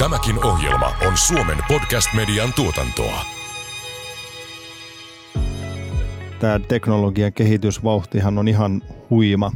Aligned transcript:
Tämäkin 0.00 0.44
ohjelma 0.44 0.92
on 1.06 1.16
Suomen 1.16 1.58
podcast-median 1.68 2.52
tuotantoa. 2.52 3.24
Tämä 6.38 6.58
teknologian 6.58 7.32
kehitysvauhtihan 7.32 8.38
on 8.38 8.48
ihan 8.48 8.82
huima. 9.10 9.52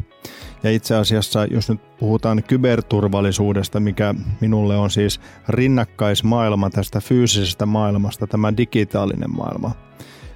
Ja 0.62 0.71
itse 0.71 0.94
asiassa, 0.94 1.44
jos 1.44 1.69
nyt 1.69 1.99
puhutaan 1.99 2.42
kyberturvallisuudesta, 2.42 3.80
mikä 3.80 4.15
minulle 4.40 4.76
on 4.76 4.90
siis 4.90 5.21
rinnakkaismaailma 5.49 6.71
tästä 6.71 7.01
fyysisestä 7.01 7.67
maailmasta, 7.67 8.26
tämä 8.26 8.56
digitaalinen 8.56 9.37
maailma, 9.37 9.71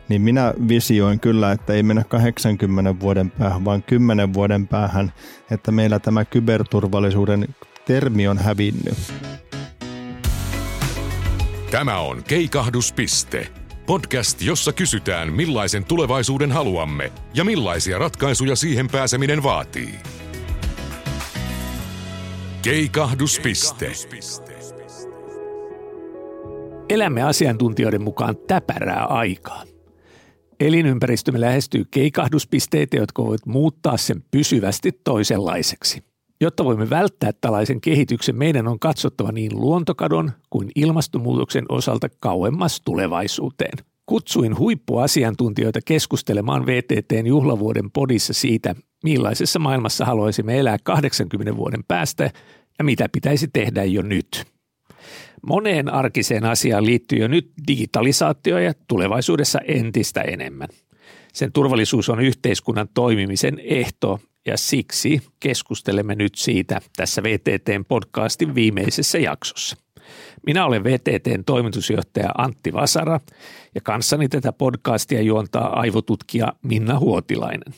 niin 0.08 0.22
minä 0.22 0.54
visioin 0.68 1.20
kyllä, 1.20 1.52
että 1.52 1.72
ei 1.72 1.82
mennä 1.82 2.04
80 2.04 3.00
vuoden 3.00 3.30
päähän, 3.30 3.64
vaan 3.64 3.82
10 3.82 4.34
vuoden 4.34 4.68
päähän, 4.68 5.12
että 5.50 5.72
meillä 5.72 5.98
tämä 5.98 6.24
kyberturvallisuuden 6.24 7.54
termi 7.86 8.28
on 8.28 8.38
hävinnyt. 8.38 8.98
Tämä 11.70 12.00
on 12.00 12.24
Keikahduspiste. 12.24 13.48
Podcast, 13.86 14.42
jossa 14.42 14.72
kysytään, 14.72 15.32
millaisen 15.32 15.84
tulevaisuuden 15.84 16.52
haluamme 16.52 17.12
ja 17.34 17.44
millaisia 17.44 17.98
ratkaisuja 17.98 18.56
siihen 18.56 18.88
pääseminen 18.88 19.42
vaatii. 19.42 19.94
Keikahduspiste. 22.62 23.92
Elämme 26.88 27.22
asiantuntijoiden 27.22 28.02
mukaan 28.02 28.36
täpärää 28.46 29.04
aikaa. 29.04 29.62
Elinympäristömme 30.60 31.40
lähestyy 31.40 31.84
keikahduspisteitä, 31.90 32.96
jotka 32.96 33.22
voivat 33.24 33.46
muuttaa 33.46 33.96
sen 33.96 34.24
pysyvästi 34.30 34.92
toisenlaiseksi. 35.04 36.07
Jotta 36.40 36.64
voimme 36.64 36.90
välttää 36.90 37.30
tällaisen 37.40 37.80
kehityksen, 37.80 38.36
meidän 38.36 38.68
on 38.68 38.78
katsottava 38.78 39.32
niin 39.32 39.60
luontokadon 39.60 40.32
kuin 40.50 40.70
ilmastonmuutoksen 40.76 41.64
osalta 41.68 42.08
kauemmas 42.20 42.80
tulevaisuuteen. 42.84 43.78
Kutsuin 44.06 44.58
huippuasiantuntijoita 44.58 45.80
keskustelemaan 45.84 46.66
VTTn 46.66 47.26
juhlavuoden 47.26 47.90
podissa 47.90 48.32
siitä, 48.32 48.74
millaisessa 49.04 49.58
maailmassa 49.58 50.04
haluaisimme 50.04 50.58
elää 50.58 50.76
80 50.84 51.56
vuoden 51.56 51.84
päästä 51.88 52.30
ja 52.78 52.84
mitä 52.84 53.08
pitäisi 53.12 53.48
tehdä 53.48 53.84
jo 53.84 54.02
nyt. 54.02 54.44
Moneen 55.46 55.94
arkiseen 55.94 56.44
asiaan 56.44 56.86
liittyy 56.86 57.18
jo 57.18 57.28
nyt 57.28 57.52
digitalisaatio 57.68 58.58
ja 58.58 58.72
tulevaisuudessa 58.88 59.58
entistä 59.58 60.22
enemmän. 60.22 60.68
Sen 61.32 61.52
turvallisuus 61.52 62.08
on 62.08 62.20
yhteiskunnan 62.20 62.88
toimimisen 62.94 63.58
ehto 63.58 64.20
ja 64.48 64.56
siksi 64.56 65.22
keskustelemme 65.40 66.14
nyt 66.14 66.34
siitä 66.34 66.80
tässä 66.96 67.22
VTTn 67.22 67.84
podcastin 67.88 68.54
viimeisessä 68.54 69.18
jaksossa. 69.18 69.76
Minä 70.46 70.66
olen 70.66 70.84
VTTn 70.84 71.44
toimitusjohtaja 71.46 72.30
Antti 72.38 72.72
Vasara 72.72 73.20
ja 73.74 73.80
kanssani 73.80 74.28
tätä 74.28 74.52
podcastia 74.52 75.22
juontaa 75.22 75.80
aivotutkija 75.80 76.52
Minna 76.62 76.98
Huotilainen. 76.98 77.74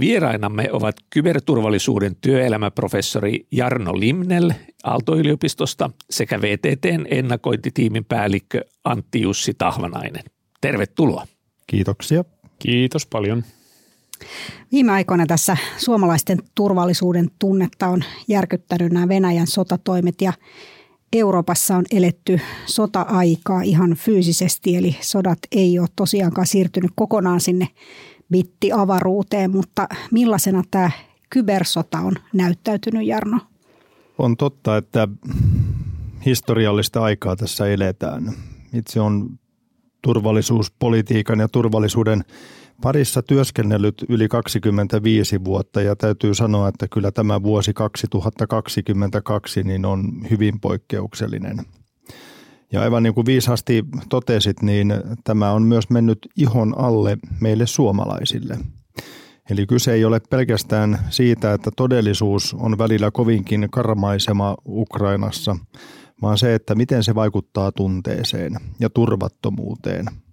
Vierainamme 0.00 0.68
ovat 0.72 0.96
kyberturvallisuuden 1.10 2.16
työelämäprofessori 2.20 3.46
Jarno 3.50 4.00
Limnel 4.00 4.50
Aalto-yliopistosta 4.84 5.90
sekä 6.10 6.40
VTTn 6.40 7.06
ennakointitiimin 7.10 8.04
päällikkö 8.04 8.60
Antti 8.84 9.20
Jussi 9.20 9.54
Tahvanainen. 9.54 10.22
Tervetuloa. 10.60 11.26
Kiitoksia. 11.66 12.24
Kiitos 12.58 13.06
paljon. 13.06 13.44
Viime 14.72 14.92
aikoina 14.92 15.26
tässä 15.26 15.56
suomalaisten 15.76 16.38
turvallisuuden 16.54 17.30
tunnetta 17.38 17.88
on 17.88 18.04
järkyttänyt 18.28 18.92
nämä 18.92 19.08
Venäjän 19.08 19.46
sotatoimet 19.46 20.20
ja 20.20 20.32
Euroopassa 21.12 21.76
on 21.76 21.84
eletty 21.90 22.40
sota-aikaa 22.66 23.62
ihan 23.62 23.94
fyysisesti, 23.94 24.76
eli 24.76 24.96
sodat 25.00 25.38
ei 25.52 25.78
ole 25.78 25.88
tosiaankaan 25.96 26.46
siirtynyt 26.46 26.90
kokonaan 26.94 27.40
sinne 27.40 27.68
bitti-avaruuteen, 28.30 29.50
mutta 29.50 29.88
millaisena 30.10 30.62
tämä 30.70 30.90
kybersota 31.30 31.98
on 31.98 32.12
näyttäytynyt, 32.32 33.06
Jarno? 33.06 33.38
On 34.18 34.36
totta, 34.36 34.76
että 34.76 35.08
historiallista 36.26 37.02
aikaa 37.02 37.36
tässä 37.36 37.66
eletään. 37.66 38.32
Itse 38.72 39.00
on 39.00 39.38
turvallisuuspolitiikan 40.02 41.40
ja 41.40 41.48
turvallisuuden 41.48 42.24
parissa 42.82 43.22
työskennellyt 43.22 44.04
yli 44.08 44.28
25 44.28 45.44
vuotta 45.44 45.82
ja 45.82 45.96
täytyy 45.96 46.34
sanoa, 46.34 46.68
että 46.68 46.88
kyllä 46.88 47.10
tämä 47.10 47.42
vuosi 47.42 47.72
2022 47.72 49.62
niin 49.62 49.84
on 49.84 50.12
hyvin 50.30 50.60
poikkeuksellinen. 50.60 51.56
Ja 52.72 52.82
aivan 52.82 53.02
niin 53.02 53.14
kuin 53.14 53.26
viisasti 53.26 53.84
totesit, 54.08 54.62
niin 54.62 54.94
tämä 55.24 55.52
on 55.52 55.62
myös 55.62 55.90
mennyt 55.90 56.18
ihon 56.36 56.78
alle 56.78 57.18
meille 57.40 57.66
suomalaisille. 57.66 58.58
Eli 59.50 59.66
kyse 59.66 59.92
ei 59.92 60.04
ole 60.04 60.20
pelkästään 60.30 60.98
siitä, 61.10 61.52
että 61.52 61.70
todellisuus 61.76 62.54
on 62.58 62.78
välillä 62.78 63.10
kovinkin 63.10 63.68
karmaisema 63.70 64.56
Ukrainassa, 64.66 65.56
vaan 66.22 66.38
se, 66.38 66.54
että 66.54 66.74
miten 66.74 67.04
se 67.04 67.14
vaikuttaa 67.14 67.72
tunteeseen 67.72 68.56
ja 68.80 68.90
turvattomuuteen– 68.90 70.06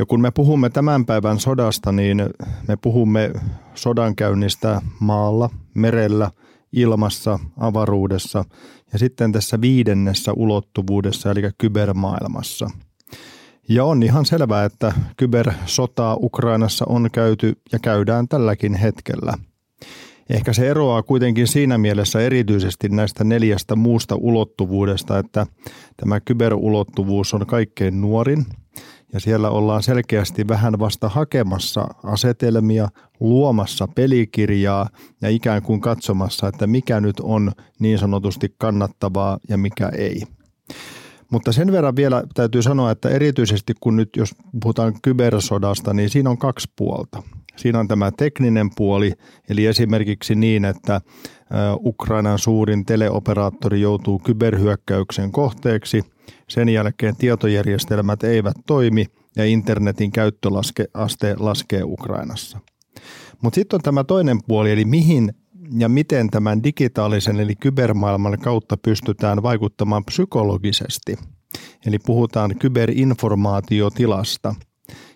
ja 0.00 0.06
kun 0.06 0.20
me 0.20 0.30
puhumme 0.30 0.70
tämän 0.70 1.06
päivän 1.06 1.40
sodasta, 1.40 1.92
niin 1.92 2.22
me 2.68 2.76
puhumme 2.76 3.30
sodankäynnistä 3.74 4.80
maalla, 5.00 5.50
merellä, 5.74 6.30
ilmassa, 6.72 7.38
avaruudessa 7.56 8.44
ja 8.92 8.98
sitten 8.98 9.32
tässä 9.32 9.60
viidennessä 9.60 10.32
ulottuvuudessa, 10.32 11.30
eli 11.30 11.40
kybermaailmassa. 11.58 12.70
Ja 13.68 13.84
on 13.84 14.02
ihan 14.02 14.26
selvää, 14.26 14.64
että 14.64 14.92
kybersotaa 15.16 16.16
Ukrainassa 16.22 16.84
on 16.88 17.08
käyty 17.12 17.56
ja 17.72 17.78
käydään 17.78 18.28
tälläkin 18.28 18.74
hetkellä. 18.74 19.34
Ehkä 20.30 20.52
se 20.52 20.70
eroaa 20.70 21.02
kuitenkin 21.02 21.46
siinä 21.46 21.78
mielessä 21.78 22.20
erityisesti 22.20 22.88
näistä 22.88 23.24
neljästä 23.24 23.76
muusta 23.76 24.16
ulottuvuudesta, 24.16 25.18
että 25.18 25.46
tämä 25.96 26.20
kyberulottuvuus 26.20 27.34
on 27.34 27.46
kaikkein 27.46 28.00
nuorin– 28.00 28.46
ja 29.12 29.20
siellä 29.20 29.50
ollaan 29.50 29.82
selkeästi 29.82 30.48
vähän 30.48 30.78
vasta 30.78 31.08
hakemassa 31.08 31.88
asetelmia, 32.04 32.88
luomassa 33.20 33.88
pelikirjaa 33.94 34.88
ja 35.22 35.28
ikään 35.28 35.62
kuin 35.62 35.80
katsomassa, 35.80 36.48
että 36.48 36.66
mikä 36.66 37.00
nyt 37.00 37.20
on 37.20 37.52
niin 37.78 37.98
sanotusti 37.98 38.54
kannattavaa 38.58 39.38
ja 39.48 39.58
mikä 39.58 39.88
ei. 39.88 40.22
Mutta 41.30 41.52
sen 41.52 41.72
verran 41.72 41.96
vielä 41.96 42.24
täytyy 42.34 42.62
sanoa, 42.62 42.90
että 42.90 43.08
erityisesti 43.08 43.74
kun 43.80 43.96
nyt 43.96 44.16
jos 44.16 44.34
puhutaan 44.62 44.94
kybersodasta, 45.02 45.94
niin 45.94 46.10
siinä 46.10 46.30
on 46.30 46.38
kaksi 46.38 46.68
puolta. 46.76 47.22
Siinä 47.56 47.78
on 47.78 47.88
tämä 47.88 48.10
tekninen 48.10 48.70
puoli, 48.76 49.12
eli 49.48 49.66
esimerkiksi 49.66 50.34
niin, 50.34 50.64
että 50.64 51.00
Ukrainan 51.84 52.38
suurin 52.38 52.86
teleoperaattori 52.86 53.80
joutuu 53.80 54.18
kyberhyökkäyksen 54.18 55.32
kohteeksi– 55.32 56.02
sen 56.48 56.68
jälkeen 56.68 57.16
tietojärjestelmät 57.16 58.24
eivät 58.24 58.56
toimi 58.66 59.06
ja 59.36 59.44
internetin 59.44 60.12
käyttöaste 60.12 61.36
laskee 61.38 61.82
Ukrainassa. 61.84 62.58
Mutta 63.42 63.54
sitten 63.54 63.76
on 63.76 63.82
tämä 63.82 64.04
toinen 64.04 64.38
puoli, 64.46 64.72
eli 64.72 64.84
mihin 64.84 65.32
ja 65.78 65.88
miten 65.88 66.30
tämän 66.30 66.64
digitaalisen 66.64 67.40
eli 67.40 67.56
kybermaailman 67.56 68.38
kautta 68.38 68.76
pystytään 68.76 69.42
vaikuttamaan 69.42 70.04
psykologisesti. 70.04 71.16
Eli 71.86 71.98
puhutaan 71.98 72.56
kyberinformaatiotilasta. 72.58 74.54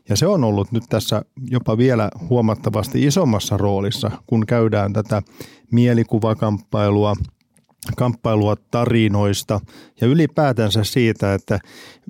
Ja 0.09 0.17
se 0.17 0.27
on 0.27 0.45
ollut 0.45 0.73
nyt 0.73 0.85
tässä 0.89 1.23
jopa 1.51 1.79
vielä 1.79 2.11
huomattavasti 2.31 3.05
isommassa 3.07 3.57
roolissa, 3.57 4.11
kun 4.27 4.47
käydään 4.47 4.93
tätä 4.93 5.23
mielikuvakamppailua– 5.71 7.15
kamppailua 7.97 8.57
tarinoista 8.71 9.61
ja 10.01 10.07
ylipäätänsä 10.07 10.85
siitä, 10.85 11.35
että 11.35 11.59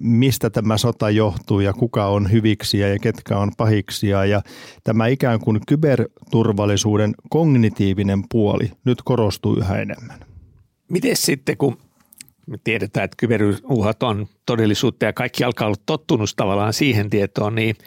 mistä 0.00 0.50
tämä 0.50 0.78
sota 0.78 1.10
johtuu 1.10 1.60
ja 1.60 1.72
kuka 1.72 2.06
on 2.06 2.32
hyviksiä 2.32 2.88
ja 2.88 2.98
ketkä 2.98 3.38
on 3.38 3.52
pahiksia. 3.56 4.24
Ja 4.24 4.42
tämä 4.84 5.06
ikään 5.06 5.40
kuin 5.40 5.60
kyberturvallisuuden 5.68 7.14
kognitiivinen 7.30 8.22
puoli 8.30 8.70
nyt 8.84 9.02
korostuu 9.04 9.56
yhä 9.56 9.78
enemmän. 9.78 10.20
Miten 10.88 11.16
sitten, 11.16 11.56
kun 11.56 11.78
me 12.46 12.58
tiedetään, 12.64 13.04
että 13.04 13.16
kyberuhat 13.16 14.02
on 14.02 14.26
todellisuutta 14.46 15.04
ja 15.04 15.12
kaikki 15.12 15.44
alkaa 15.44 15.66
olla 15.66 15.80
tottunut 15.86 16.30
tavallaan 16.36 16.72
siihen 16.72 17.10
tietoon, 17.10 17.54
niin– 17.54 17.76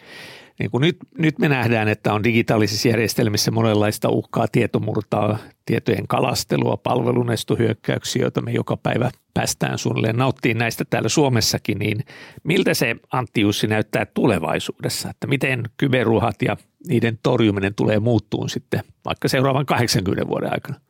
niin 0.58 0.70
kuin 0.70 0.80
nyt, 0.80 0.96
nyt 1.18 1.38
me 1.38 1.48
nähdään, 1.48 1.88
että 1.88 2.12
on 2.12 2.24
digitaalisissa 2.24 2.88
järjestelmissä 2.88 3.50
monenlaista 3.50 4.08
uhkaa 4.08 4.48
tietomurtaa, 4.52 5.38
tietojen 5.66 6.08
kalastelua, 6.08 6.76
palvelunestohyökkäyksiä, 6.76 8.22
joita 8.22 8.40
me 8.40 8.50
joka 8.50 8.76
päivä 8.76 9.10
päästään 9.34 9.78
suunnilleen 9.78 10.16
nauttiin 10.16 10.58
näistä 10.58 10.84
täällä 10.90 11.08
Suomessakin, 11.08 11.78
niin 11.78 12.04
miltä 12.44 12.74
se 12.74 12.96
Antti 13.12 13.40
Jussi 13.40 13.66
näyttää 13.66 14.06
tulevaisuudessa, 14.06 15.10
että 15.10 15.26
miten 15.26 15.62
kyberuhat 15.76 16.42
ja 16.42 16.56
niiden 16.88 17.18
torjuminen 17.22 17.74
tulee 17.74 18.00
muuttuun 18.00 18.48
sitten 18.48 18.80
vaikka 19.04 19.28
seuraavan 19.28 19.66
80 19.66 20.28
vuoden 20.28 20.52
aikana? 20.52 20.80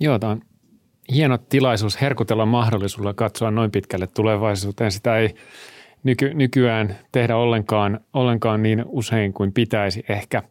Joo, 0.00 0.18
tämä 0.18 0.32
on 0.32 0.40
hieno 1.12 1.38
tilaisuus 1.38 2.00
herkutella 2.00 2.46
mahdollisuudella 2.46 3.14
katsoa 3.14 3.50
noin 3.50 3.70
pitkälle 3.70 4.06
tulevaisuuteen. 4.06 4.92
Sitä 4.92 5.18
ei 5.18 5.34
nyky, 6.04 6.34
nykyään 6.34 6.98
tehdä 7.12 7.36
ollenkaan, 7.36 8.00
ollenkaan 8.12 8.62
niin 8.62 8.84
usein 8.86 9.32
kuin 9.32 9.52
pitäisi 9.52 10.04
ehkä. 10.08 10.42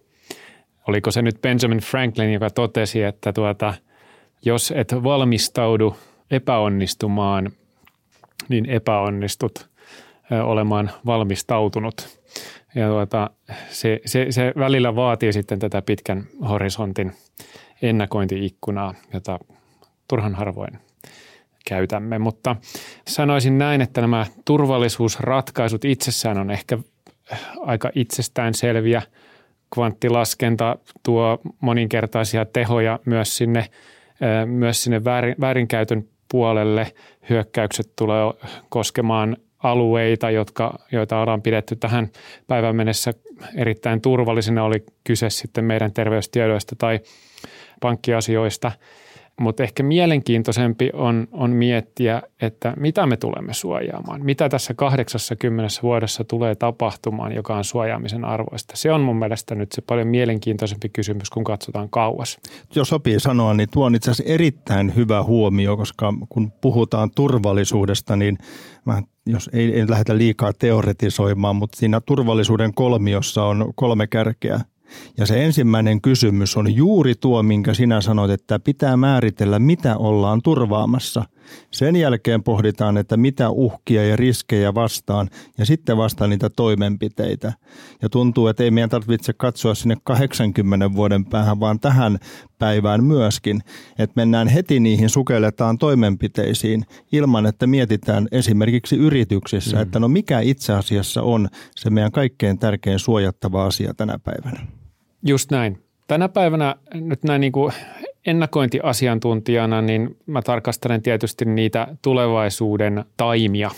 Oliko 0.88 1.12
se 1.12 1.22
nyt 1.22 1.42
Benjamin 1.42 1.80
Franklin, 1.80 2.34
joka 2.34 2.50
totesi, 2.50 3.04
että 3.04 3.34
tuota, 3.34 3.74
jos 4.46 4.74
et 4.76 4.94
valmistaudu 5.04 5.96
epäonnistumaan, 6.32 7.52
niin 8.50 8.66
epäonnistut 8.70 9.70
olemaan 10.44 10.92
valmistautunut. 11.06 12.20
Ja 12.76 12.88
tuota, 12.88 13.30
se, 13.70 14.00
se, 14.06 14.28
se 14.30 14.54
välillä 14.58 14.96
vaatii 14.96 15.34
sitten 15.34 15.60
tätä 15.60 15.82
pitkän 15.82 16.24
horisontin 16.50 17.12
ennakointiikkunaa, 17.82 18.94
jota 19.14 19.40
turhan 20.08 20.36
harvoin 20.36 20.91
käytämme. 21.66 22.20
Mutta 22.20 22.56
sanoisin 23.08 23.58
näin, 23.58 23.82
että 23.82 24.02
nämä 24.02 24.26
turvallisuusratkaisut 24.46 25.86
itsessään 25.86 26.38
on 26.38 26.52
ehkä 26.52 26.78
aika 27.60 27.92
itsestään 27.96 28.54
selviä. 28.54 29.02
Kvanttilaskenta 29.74 30.78
tuo 31.04 31.42
moninkertaisia 31.60 32.46
tehoja 32.46 33.00
myös 33.06 33.38
sinne, 33.38 33.66
myös 34.46 34.84
sinne 34.84 35.04
väärin, 35.04 35.36
väärinkäytön 35.42 36.06
puolelle. 36.32 36.94
Hyökkäykset 37.30 37.92
tulee 37.96 38.24
koskemaan 38.70 39.38
alueita, 39.64 40.32
jotka, 40.32 40.80
joita 40.92 41.20
ollaan 41.20 41.42
pidetty 41.42 41.76
tähän 41.76 42.10
päivän 42.48 42.76
mennessä 42.76 43.14
erittäin 43.56 44.02
turvallisina, 44.02 44.64
oli 44.64 44.84
kyse 45.04 45.30
sitten 45.30 45.66
meidän 45.66 45.94
terveystiedoista 45.94 46.76
tai 46.76 47.00
pankkiasioista– 47.82 48.72
mutta 49.42 49.64
ehkä 49.64 49.84
mielenkiintoisempi 49.84 50.90
on, 50.94 51.28
on 51.32 51.52
miettiä, 51.52 52.22
että 52.42 52.74
mitä 52.78 53.06
me 53.06 53.18
tulemme 53.18 53.54
suojaamaan. 53.54 54.26
Mitä 54.26 54.50
tässä 54.50 54.74
80 54.74 55.74
vuodessa 55.84 56.24
tulee 56.24 56.56
tapahtumaan, 56.56 57.36
joka 57.36 57.56
on 57.56 57.64
suojaamisen 57.64 58.26
arvoista. 58.26 58.74
Se 58.78 58.92
on 58.92 59.02
mun 59.02 59.20
mielestä 59.20 59.56
nyt 59.56 59.72
se 59.72 59.82
paljon 59.82 60.08
mielenkiintoisempi 60.08 60.90
kysymys, 60.90 61.30
kun 61.30 61.44
katsotaan 61.44 61.90
kauas. 61.90 62.40
Jos 62.76 62.90
sopii 62.90 63.20
sanoa, 63.20 63.54
niin 63.54 63.70
tuo 63.74 63.86
on 63.86 63.96
itse 63.96 64.12
asiassa 64.12 64.34
erittäin 64.34 64.96
hyvä 64.96 65.24
huomio, 65.24 65.78
koska 65.78 66.14
kun 66.30 66.52
puhutaan 66.52 67.12
turvallisuudesta, 67.16 68.16
niin 68.16 68.38
mä, 68.86 69.02
jos 69.26 69.50
ei, 69.54 69.74
ei 69.74 69.90
lähdetä 69.90 70.18
liikaa 70.18 70.54
teoretisoimaan, 70.54 71.56
mutta 71.56 71.78
siinä 71.78 72.02
turvallisuuden 72.02 72.74
kolmiossa 72.74 73.44
on 73.44 73.74
kolme 73.76 74.08
kärkeä– 74.08 74.60
ja 75.18 75.26
se 75.26 75.46
ensimmäinen 75.46 76.02
kysymys 76.02 76.58
on 76.58 76.76
juuri 76.76 77.16
tuo, 77.16 77.44
minkä 77.44 77.74
sinä 77.74 78.02
sanoit, 78.02 78.32
että 78.32 78.60
pitää 78.60 78.98
määritellä, 78.98 79.60
mitä 79.60 79.98
ollaan 79.98 80.42
turvaamassa. 80.42 81.26
Sen 81.72 81.96
jälkeen 81.96 82.44
pohditaan, 82.44 82.98
että 82.98 83.18
mitä 83.18 83.50
uhkia 83.50 84.08
ja 84.08 84.16
riskejä 84.16 84.74
vastaan 84.74 85.30
ja 85.58 85.66
sitten 85.66 85.98
vasta 85.98 86.28
niitä 86.28 86.50
toimenpiteitä. 86.50 87.54
Ja 88.02 88.10
tuntuu, 88.10 88.48
että 88.48 88.64
ei 88.64 88.72
meidän 88.72 88.90
tarvitse 88.90 89.34
katsoa 89.34 89.76
sinne 89.76 89.96
80 90.04 90.94
vuoden 90.94 91.26
päähän, 91.26 91.60
vaan 91.60 91.80
tähän 91.80 92.20
päivään 92.60 93.04
myöskin, 93.04 93.62
että 94.00 94.14
mennään 94.16 94.48
heti 94.48 94.80
niihin, 94.80 95.10
sukelletaan 95.10 95.78
toimenpiteisiin 95.78 96.84
ilman, 97.12 97.46
että 97.46 97.68
mietitään 97.68 98.28
esimerkiksi 98.32 98.96
yrityksissä, 98.96 99.76
mm. 99.76 99.82
että 99.82 100.00
no 100.00 100.08
mikä 100.08 100.40
itse 100.40 100.74
asiassa 100.74 101.22
on 101.22 101.48
se 101.76 101.90
meidän 101.90 102.12
kaikkein 102.12 102.60
tärkein 102.60 103.00
suojattava 103.00 103.66
asia 103.66 103.94
tänä 103.94 104.20
päivänä. 104.20 104.81
Just 105.26 105.52
näin. 105.52 105.84
Tänä 106.08 106.30
päivänä 106.30 106.76
nyt 106.94 107.24
näin 107.24 107.42
niin 107.42 107.52
kuin 107.52 107.74
ennakointiasiantuntijana, 108.26 109.82
niin 109.82 110.18
mä 110.26 110.42
tarkastelen 110.42 111.02
tietysti 111.02 111.46
niitä 111.46 111.88
tulevaisuuden 112.02 113.06
taimia, 113.18 113.72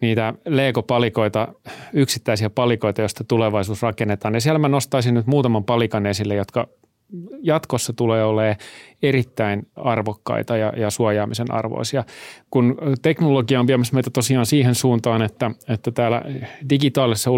niitä 0.00 0.34
Lego-palikoita, 0.44 1.48
yksittäisiä 1.92 2.50
palikoita, 2.50 3.00
joista 3.00 3.24
tulevaisuus 3.24 3.82
rakennetaan. 3.82 4.34
Ja 4.34 4.40
siellä 4.40 4.58
mä 4.58 4.68
nostaisin 4.68 5.14
nyt 5.14 5.26
muutaman 5.26 5.64
palikan 5.64 6.06
esille, 6.06 6.34
jotka 6.34 6.68
jatkossa 7.42 7.92
tulee 7.92 8.24
olemaan 8.24 8.56
erittäin 9.02 9.66
arvokkaita 9.76 10.56
ja, 10.56 10.72
ja 10.76 10.90
suojaamisen 10.90 11.54
arvoisia. 11.54 12.04
Kun 12.50 12.76
teknologia 13.02 13.60
on 13.60 13.66
viemässä 13.66 13.94
meitä 13.94 14.10
tosiaan 14.10 14.46
siihen 14.46 14.74
suuntaan, 14.74 15.22
että, 15.22 15.50
että 15.68 15.90
täällä 15.90 16.22
digitaalisessa 16.70 17.30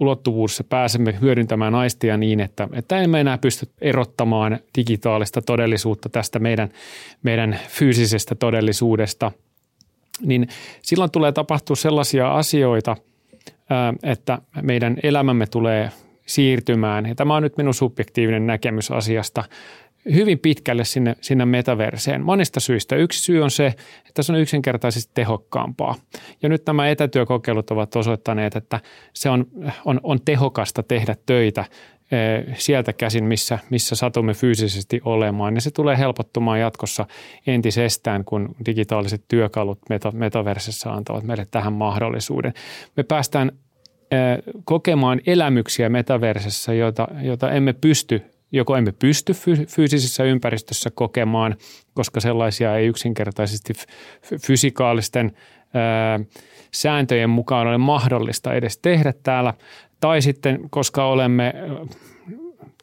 ulottuvuudessa 0.00 0.64
pääsemme 0.64 1.18
hyödyntämään 1.20 1.74
aistia 1.74 2.16
niin, 2.16 2.40
että, 2.40 2.68
että 2.72 3.00
emme 3.00 3.20
enää 3.20 3.38
pysty 3.38 3.68
erottamaan 3.80 4.58
digitaalista 4.76 5.42
todellisuutta 5.42 6.08
tästä 6.08 6.38
meidän, 6.38 6.68
meidän 7.22 7.60
fyysisestä 7.68 8.34
todellisuudesta, 8.34 9.32
niin 10.22 10.48
silloin 10.82 11.10
tulee 11.10 11.32
tapahtua 11.32 11.76
sellaisia 11.76 12.32
asioita, 12.32 12.96
että 14.02 14.38
meidän 14.62 14.96
elämämme 15.02 15.46
tulee 15.46 15.90
siirtymään, 16.26 17.06
ja 17.06 17.14
tämä 17.14 17.36
on 17.36 17.42
nyt 17.42 17.56
minun 17.56 17.74
subjektiivinen 17.74 18.46
näkemys 18.46 18.90
asiasta, 18.90 19.44
hyvin 20.14 20.38
pitkälle 20.38 20.84
sinne, 20.84 21.16
sinne 21.20 21.44
metaverseen. 21.44 22.22
Monista 22.22 22.60
syistä. 22.60 22.96
Yksi 22.96 23.22
syy 23.22 23.42
on 23.42 23.50
se, 23.50 23.74
että 24.08 24.22
se 24.22 24.32
on 24.32 24.38
yksinkertaisesti 24.38 25.10
tehokkaampaa. 25.14 25.94
Ja 26.42 26.48
nyt 26.48 26.66
nämä 26.66 26.88
etätyökokeilut 26.88 27.70
ovat 27.70 27.96
osoittaneet, 27.96 28.56
että 28.56 28.80
se 29.12 29.30
on, 29.30 29.46
on, 29.84 30.00
on 30.02 30.20
tehokasta 30.24 30.82
tehdä 30.82 31.16
töitä 31.26 31.60
eh, 31.60 32.56
sieltä 32.58 32.92
käsin, 32.92 33.24
missä, 33.24 33.58
missä 33.70 33.96
satumme 33.96 34.34
fyysisesti 34.34 35.00
olemaan. 35.04 35.54
Ja 35.54 35.60
se 35.60 35.70
tulee 35.70 35.98
helpottumaan 35.98 36.60
jatkossa 36.60 37.06
entisestään, 37.46 38.24
kun 38.24 38.54
digitaaliset 38.66 39.24
työkalut 39.28 39.78
meta, 39.88 40.10
metaversessa 40.12 40.92
antavat 40.92 41.24
meille 41.24 41.46
tähän 41.50 41.72
mahdollisuuden. 41.72 42.54
Me 42.96 43.02
päästään 43.02 43.52
kokemaan 44.64 45.20
elämyksiä 45.26 45.88
metaversessa, 45.88 46.72
jota, 46.72 47.08
jota 47.22 47.50
emme 47.50 47.72
pysty, 47.72 48.22
joko 48.52 48.76
emme 48.76 48.92
pysty 48.92 49.32
fyysisessä 49.68 50.24
ympäristössä 50.24 50.90
kokemaan, 50.94 51.56
koska 51.94 52.20
sellaisia 52.20 52.76
ei 52.76 52.86
yksinkertaisesti 52.86 53.72
fysikaalisten 54.46 55.32
sääntöjen 56.74 57.30
mukaan 57.30 57.66
ole 57.66 57.78
mahdollista 57.78 58.54
edes 58.54 58.78
tehdä 58.78 59.12
täällä, 59.22 59.54
tai 60.00 60.22
sitten 60.22 60.70
koska 60.70 61.06
olemme 61.06 61.54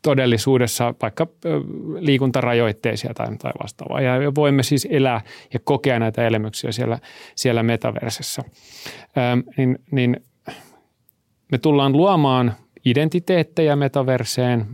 todellisuudessa 0.02 0.94
vaikka 1.02 1.28
liikuntarajoitteisia 2.00 3.14
tai, 3.14 3.38
tai 3.38 3.52
vastaavaa. 3.64 4.02
Ja 4.02 4.36
voimme 4.36 4.64
siis 4.64 4.88
elää 4.92 5.22
ja 5.54 5.60
kokea 5.64 6.00
näitä 6.00 6.28
elämyksiä 6.28 6.72
siellä, 6.72 7.00
siellä 7.36 7.64
metaversessa. 7.64 8.44
niin, 9.58 9.80
niin 9.92 10.18
me 11.54 11.58
tullaan 11.58 11.94
luomaan 11.94 12.54
identiteettejä 12.86 13.76
metaverseen. 13.76 14.66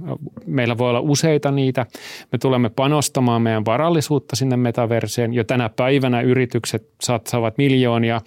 Meillä 0.45 0.77
voi 0.77 0.89
olla 0.89 0.99
useita 0.99 1.51
niitä. 1.51 1.85
Me 2.31 2.37
tulemme 2.37 2.69
panostamaan 2.69 3.41
meidän 3.41 3.65
varallisuutta 3.65 4.35
sinne 4.35 4.57
metaverseen. 4.57 5.33
Jo 5.33 5.43
tänä 5.43 5.69
päivänä 5.69 6.21
yritykset 6.21 6.87
satsaavat 7.01 7.57
miljoonia 7.57 8.21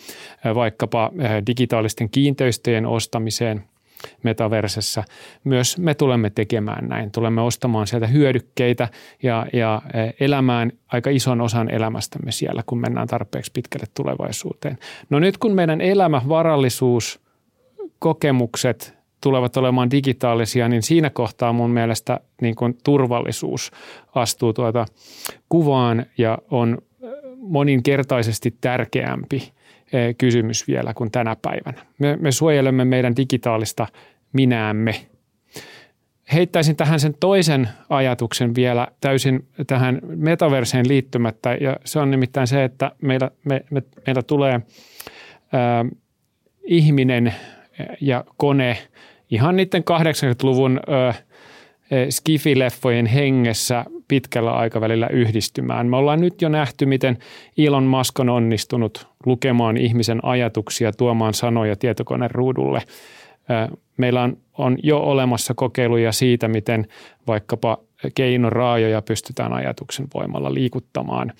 vaikkapa 0.55 1.11
digitaalisten 1.47 2.11
kiinteistöjen 2.11 2.87
ostamiseen 2.87 3.65
metaversessa. 4.23 5.05
Myös 5.45 5.79
me 5.79 5.95
tulemme 5.95 6.31
tekemään 6.31 6.89
näin. 6.89 7.11
Tulemme 7.11 7.41
ostamaan 7.41 7.87
sieltä 7.87 8.07
hyödykkeitä 8.07 8.89
ja, 9.23 9.47
ja 9.53 9.83
elämään 10.21 10.73
aika 10.89 11.11
ison 11.11 11.41
osan 11.41 11.71
elämästämme 11.71 12.33
siellä, 12.33 12.63
kun 12.67 12.81
mennään 12.81 13.09
tarpeeksi 13.09 13.51
pitkälle 13.55 13.87
tulevaisuuteen. 13.95 14.79
No 15.11 15.19
nyt 15.19 15.39
kun 15.39 15.55
meidän 15.55 15.81
elämä, 15.81 16.23
varallisuus– 16.29 17.23
kokemukset 18.03 18.95
tulevat 19.21 19.57
olemaan 19.57 19.91
digitaalisia, 19.91 20.69
niin 20.69 20.83
siinä 20.83 21.11
kohtaa 21.11 21.53
mun 21.53 21.71
mielestä 21.71 22.21
niin 22.41 22.55
kuin 22.55 22.79
turvallisuus 22.85 23.71
astuu 24.15 24.53
tuota 24.53 24.87
kuvaan 25.49 26.07
ja 26.19 26.39
on 26.51 26.79
moninkertaisesti 27.37 28.57
tärkeämpi 28.61 29.53
kysymys 30.19 30.69
vielä 30.69 30.95
kuin 30.95 31.11
tänä 31.11 31.37
päivänä. 31.43 31.87
Me, 31.99 32.17
me 32.17 32.33
suojelemme 32.33 32.85
meidän 32.85 33.17
digitaalista 33.17 33.87
minäämme. 34.33 34.95
Heittäisin 36.33 36.77
tähän 36.77 37.01
sen 37.01 37.15
toisen 37.21 37.69
ajatuksen 37.89 38.55
vielä 38.55 38.89
täysin 39.01 39.49
tähän 39.67 40.01
metaverseen 40.05 40.89
liittymättä 40.89 41.55
ja 41.61 41.77
se 41.85 41.99
on 41.99 42.11
nimittäin 42.11 42.47
se, 42.47 42.65
että 42.65 42.93
meillä, 43.03 43.31
me, 43.45 43.65
me, 43.71 43.83
meillä 44.07 44.23
tulee 44.23 44.61
ää, 45.53 45.85
ihminen– 46.65 47.35
ja 47.37 47.62
kone 48.37 48.79
ihan 49.31 49.57
niiden 49.57 49.83
80-luvun 49.83 50.81
ö, 50.89 51.13
skifileffojen 52.11 53.07
hengessä 53.07 53.85
pitkällä 54.09 54.53
aikavälillä 54.53 55.09
yhdistymään. 55.09 55.87
Me 55.87 55.97
ollaan 55.97 56.21
nyt 56.21 56.43
jo 56.43 56.49
nähty, 56.49 56.87
miten 56.87 57.19
Elon 57.59 57.85
Musk 57.85 58.21
on 58.21 58.29
onnistunut 58.29 59.07
lukemaan 59.27 59.77
ihmisen 59.77 60.25
ajatuksia, 60.25 60.93
tuomaan 60.93 61.35
sanoja 61.35 61.77
tietokoneen 61.77 62.31
ruudulle. 62.31 62.83
Meillä 63.97 64.31
on 64.59 64.77
jo 64.83 64.99
olemassa 64.99 65.55
kokeiluja 65.55 66.13
siitä, 66.13 66.49
miten 66.49 66.87
vaikkapa 67.27 67.79
keinoraajoja 68.15 69.03
pystytään 69.03 69.53
ajatuksen 69.53 70.07
voimalla 70.15 70.55
liikuttamaan. 70.55 71.33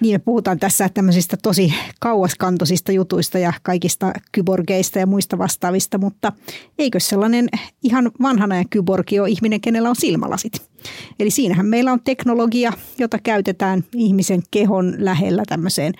Niin 0.00 0.14
me 0.14 0.18
puhutaan 0.18 0.58
tässä 0.58 0.88
tämmöisistä 0.88 1.36
tosi 1.42 1.74
kauaskantoisista 2.00 2.92
jutuista 2.92 3.38
ja 3.38 3.52
kaikista 3.62 4.12
kyborgeista 4.32 4.98
ja 4.98 5.06
muista 5.06 5.38
vastaavista, 5.38 5.98
mutta 5.98 6.32
eikö 6.78 7.00
sellainen 7.00 7.48
ihan 7.82 8.10
vanhana 8.22 8.56
ja 8.56 8.64
kyborgi 8.70 9.20
ole 9.20 9.28
ihminen, 9.28 9.60
kenellä 9.60 9.88
on 9.88 9.96
silmälasit? 9.96 10.70
Eli 11.18 11.30
siinähän 11.30 11.66
meillä 11.66 11.92
on 11.92 12.00
teknologia, 12.04 12.72
jota 12.98 13.18
käytetään 13.18 13.84
ihmisen 13.94 14.42
kehon 14.50 14.94
lähellä 14.98 15.42
tämmöiseen 15.48 15.92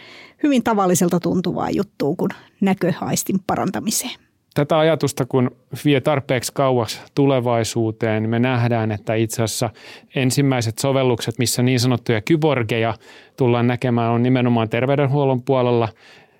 hyvin 0.42 0.62
tavalliselta 0.62 1.20
tuntuvaan 1.20 1.76
juttuun 1.76 2.16
kuin 2.16 2.30
näköhaistin 2.60 3.40
parantamiseen 3.46 4.21
tätä 4.54 4.78
ajatusta, 4.78 5.26
kun 5.26 5.50
vie 5.84 6.00
tarpeeksi 6.00 6.52
kauas 6.52 7.02
tulevaisuuteen, 7.14 8.22
niin 8.22 8.30
me 8.30 8.38
nähdään, 8.38 8.92
että 8.92 9.14
itse 9.14 9.42
asiassa 9.42 9.70
ensimmäiset 10.14 10.78
sovellukset, 10.78 11.38
missä 11.38 11.62
niin 11.62 11.80
sanottuja 11.80 12.20
kyborgeja 12.20 12.94
tullaan 13.36 13.66
näkemään, 13.66 14.10
on 14.12 14.22
nimenomaan 14.22 14.68
terveydenhuollon 14.68 15.42
puolella. 15.42 15.88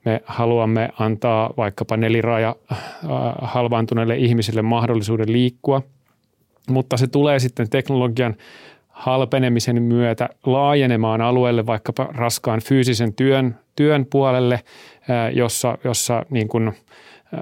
Me 0.05 0.21
haluamme 0.25 0.89
antaa 0.99 1.51
vaikkapa 1.57 1.97
neliraja 1.97 2.57
äh, 2.73 2.79
halvaantuneille 3.43 4.17
ihmisille 4.17 4.63
mahdollisuuden 4.63 5.33
liikkua, 5.33 5.83
mutta 6.71 6.97
se 6.97 7.07
tulee 7.07 7.39
sitten 7.39 7.71
teknologian 7.71 8.37
halpenemisen 8.89 9.83
myötä 9.83 10.29
laajenemaan 10.47 11.21
alueelle 11.21 11.67
vaikkapa 11.67 12.09
raskaan 12.15 12.61
fyysisen 12.61 13.15
työn, 13.15 13.59
työn 13.77 14.07
puolelle, 14.07 14.55
äh, 14.55 15.37
jossa, 15.37 15.79
jossa 15.85 16.27
niin 16.31 16.49
kuin– 16.49 16.73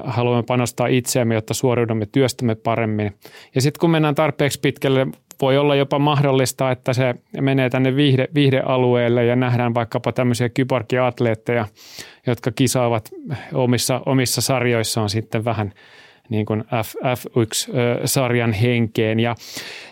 haluamme 0.05 0.43
panostaa 0.43 0.87
itseämme, 0.87 1.35
jotta 1.35 1.55
suoriudumme 1.55 2.07
työstämme 2.13 2.55
paremmin. 2.55 3.13
Ja 3.55 3.61
sitten 3.61 3.81
kun 3.81 3.91
mennään 3.91 4.15
tarpeeksi 4.15 4.61
pitkälle, 4.61 5.07
voi 5.41 5.59
olla 5.59 5.75
jopa 5.75 5.99
mahdollista, 5.99 6.71
että 6.71 6.93
se 6.93 7.15
menee 7.41 7.71
tänne 7.71 7.97
viihde, 7.97 8.29
viihdealueelle 8.35 9.25
ja 9.25 9.37
nähdään 9.37 9.75
vaikkapa 9.75 10.13
tämmöisiä 10.13 10.49
kyborgiatleetteja, 10.49 11.67
jotka 12.27 12.53
kisaavat 12.53 13.11
omissa, 13.55 14.01
omissa 14.07 14.41
sarjoissaan 14.41 15.11
sitten 15.11 15.45
vähän 15.45 15.73
niin 16.29 16.47
kuin 16.47 16.65
F, 16.85 16.95
F1-sarjan 16.97 18.53
henkeen. 18.53 19.21
Ja, 19.21 19.35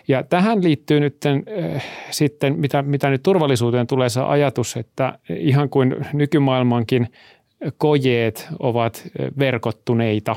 ja 0.07 0.23
tähän 0.23 0.63
liittyy 0.63 0.99
nyt 0.99 1.17
äh, 1.25 1.83
sitten, 2.09 2.59
mitä, 2.59 2.81
mitä 2.81 3.09
nyt 3.09 3.23
turvallisuuteen 3.23 3.87
tulee 3.87 4.09
se 4.09 4.21
ajatus, 4.21 4.77
että 4.77 5.19
ihan 5.29 5.69
kuin 5.69 5.95
nykymaailmankin– 6.13 7.07
kojeet 7.77 8.47
ovat 8.59 9.07
verkottuneita. 9.39 10.35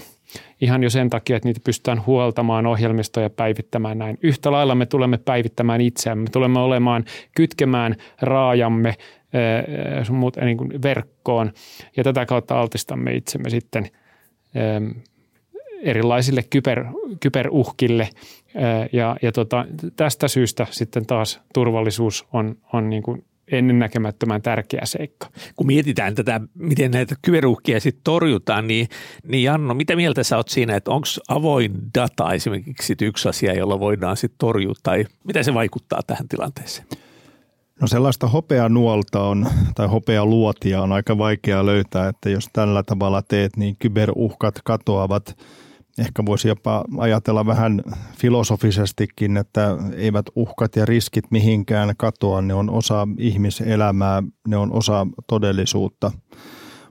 Ihan 0.60 0.82
jo 0.82 0.90
sen 0.90 1.10
takia, 1.10 1.36
että 1.36 1.48
niitä 1.48 1.60
pystytään 1.64 2.06
huoltamaan 2.06 2.66
ohjelmistoja 2.66 3.24
ja 3.26 3.30
päivittämään 3.30 3.98
näin. 3.98 4.18
Yhtä 4.22 4.52
lailla 4.52 4.74
me 4.74 4.86
tulemme 4.86 5.18
päivittämään 5.18 5.80
itseämme, 5.80 6.22
me 6.22 6.30
tulemme 6.30 6.58
olemaan, 6.58 7.04
kytkemään 7.34 7.96
raajamme 8.20 8.94
muut, 10.10 10.36
niin 10.36 10.56
kuin 10.56 10.82
verkkoon. 10.82 11.52
Ja 11.96 12.04
tätä 12.04 12.26
kautta 12.26 12.60
altistamme 12.60 13.14
itsemme 13.14 13.50
sitten 13.50 13.88
erilaisille 15.82 16.42
kyber, 16.50 16.84
kyberuhkille. 17.20 18.08
Ja, 18.92 19.16
ja 19.22 19.32
tota, 19.32 19.66
tästä 19.96 20.28
syystä 20.28 20.66
sitten 20.70 21.06
taas 21.06 21.40
turvallisuus 21.54 22.26
on, 22.32 22.56
on 22.72 22.90
niin 22.90 23.02
kuin 23.02 23.24
ennennäkemättömän 23.48 24.42
tärkeä 24.42 24.80
seikka. 24.84 25.26
Kun 25.56 25.66
mietitään 25.66 26.14
tätä, 26.14 26.40
miten 26.54 26.90
näitä 26.90 27.14
kyberuhkia 27.22 27.80
sitten 27.80 28.04
torjutaan, 28.04 28.66
niin, 28.66 28.88
niin 29.28 29.42
Janno, 29.42 29.74
mitä 29.74 29.96
mieltä 29.96 30.22
sä 30.22 30.36
oot 30.36 30.48
siinä, 30.48 30.76
että 30.76 30.90
onko 30.90 31.06
avoin 31.28 31.72
data 31.98 32.32
esimerkiksi 32.32 32.96
yksi 33.00 33.28
asia, 33.28 33.54
jolla 33.54 33.80
voidaan 33.80 34.16
sitten 34.16 34.38
torjua, 34.38 34.74
tai 34.82 35.06
mitä 35.24 35.42
se 35.42 35.54
vaikuttaa 35.54 36.00
tähän 36.06 36.28
tilanteeseen? 36.28 36.86
No 37.80 37.86
sellaista 37.86 38.28
hopeanuolta 38.28 39.22
on, 39.22 39.46
tai 39.74 39.88
hopealuotia 39.88 40.82
on 40.82 40.92
aika 40.92 41.18
vaikea 41.18 41.66
löytää, 41.66 42.08
että 42.08 42.30
jos 42.30 42.48
tällä 42.52 42.82
tavalla 42.82 43.22
teet, 43.22 43.56
niin 43.56 43.76
kyberuhkat 43.78 44.54
katoavat– 44.64 45.36
ehkä 45.98 46.26
voisi 46.26 46.48
jopa 46.48 46.84
ajatella 46.98 47.46
vähän 47.46 47.82
filosofisestikin, 48.18 49.36
että 49.36 49.76
eivät 49.96 50.26
uhkat 50.36 50.76
ja 50.76 50.86
riskit 50.86 51.24
mihinkään 51.30 51.94
katoa, 51.96 52.42
ne 52.42 52.54
on 52.54 52.70
osa 52.70 53.08
ihmiselämää, 53.18 54.22
ne 54.48 54.56
on 54.56 54.72
osa 54.72 55.06
todellisuutta. 55.26 56.12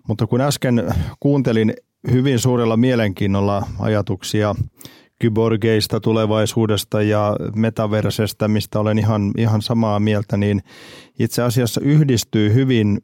Mutta 0.08 0.27
kun 0.27 0.41
äsken 0.41 0.93
kuuntelin 1.20 1.74
hyvin 2.12 2.39
suurella 2.39 2.77
mielenkiinnolla 2.77 3.67
ajatuksia 3.79 4.55
kyborgeista, 5.20 6.00
tulevaisuudesta 6.00 7.01
ja 7.01 7.36
metaversesta, 7.55 8.48
mistä 8.48 8.79
olen 8.79 8.98
ihan, 8.98 9.31
ihan 9.38 9.62
samaa 9.62 10.00
mieltä, 10.00 10.38
niin 10.38 10.62
itse 11.20 11.41
asiassa 11.41 11.81
yhdistyy 11.81 12.53
hyvin 12.53 13.01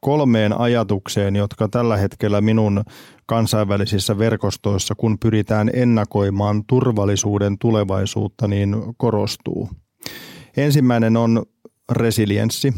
kolmeen 0.00 0.60
ajatukseen, 0.60 1.36
jotka 1.36 1.68
tällä 1.68 1.96
hetkellä 1.96 2.40
minun 2.40 2.84
kansainvälisissä 3.26 4.18
verkostoissa, 4.18 4.94
kun 4.94 5.18
pyritään 5.18 5.70
ennakoimaan 5.72 6.64
turvallisuuden 6.66 7.58
tulevaisuutta, 7.58 8.48
niin 8.48 8.76
korostuu. 8.96 9.70
Ensimmäinen 10.56 11.16
on 11.16 11.46
resilienssi, 11.92 12.74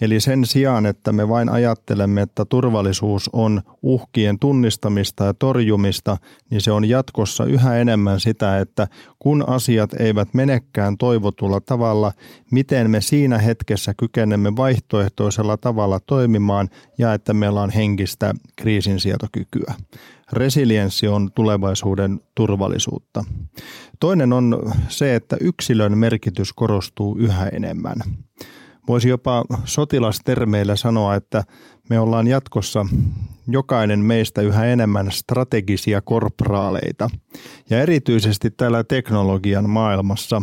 Eli 0.00 0.20
sen 0.20 0.44
sijaan, 0.44 0.86
että 0.86 1.12
me 1.12 1.28
vain 1.28 1.48
ajattelemme, 1.48 2.22
että 2.22 2.44
turvallisuus 2.44 3.30
on 3.32 3.62
uhkien 3.82 4.38
tunnistamista 4.38 5.24
ja 5.24 5.34
torjumista, 5.34 6.16
niin 6.50 6.60
se 6.60 6.72
on 6.72 6.88
jatkossa 6.88 7.44
yhä 7.44 7.76
enemmän 7.76 8.20
sitä, 8.20 8.58
että 8.58 8.88
kun 9.18 9.48
asiat 9.48 9.94
eivät 9.94 10.34
menekään 10.34 10.98
toivotulla 10.98 11.60
tavalla, 11.60 12.12
miten 12.50 12.90
me 12.90 13.00
siinä 13.00 13.38
hetkessä 13.38 13.94
kykenemme 13.94 14.56
vaihtoehtoisella 14.56 15.56
tavalla 15.56 16.00
toimimaan 16.00 16.68
ja 16.98 17.14
että 17.14 17.34
meillä 17.34 17.62
on 17.62 17.70
henkistä 17.70 18.34
kriisinsietokykyä. 18.56 19.74
Resilienssi 20.32 21.08
on 21.08 21.32
tulevaisuuden 21.32 22.20
turvallisuutta. 22.34 23.24
Toinen 24.00 24.32
on 24.32 24.72
se, 24.88 25.14
että 25.14 25.36
yksilön 25.40 25.98
merkitys 25.98 26.52
korostuu 26.52 27.18
yhä 27.18 27.48
enemmän. 27.48 27.96
Voisi 28.88 29.08
jopa 29.08 29.44
sotilastermeillä 29.64 30.76
sanoa, 30.76 31.14
että 31.14 31.44
me 31.90 32.00
ollaan 32.00 32.26
jatkossa 32.26 32.86
jokainen 33.48 34.00
meistä 34.00 34.42
yhä 34.42 34.64
enemmän 34.64 35.12
strategisia 35.12 36.00
korporaaleita. 36.00 37.10
Ja 37.70 37.82
erityisesti 37.82 38.50
täällä 38.50 38.84
teknologian 38.84 39.70
maailmassa 39.70 40.42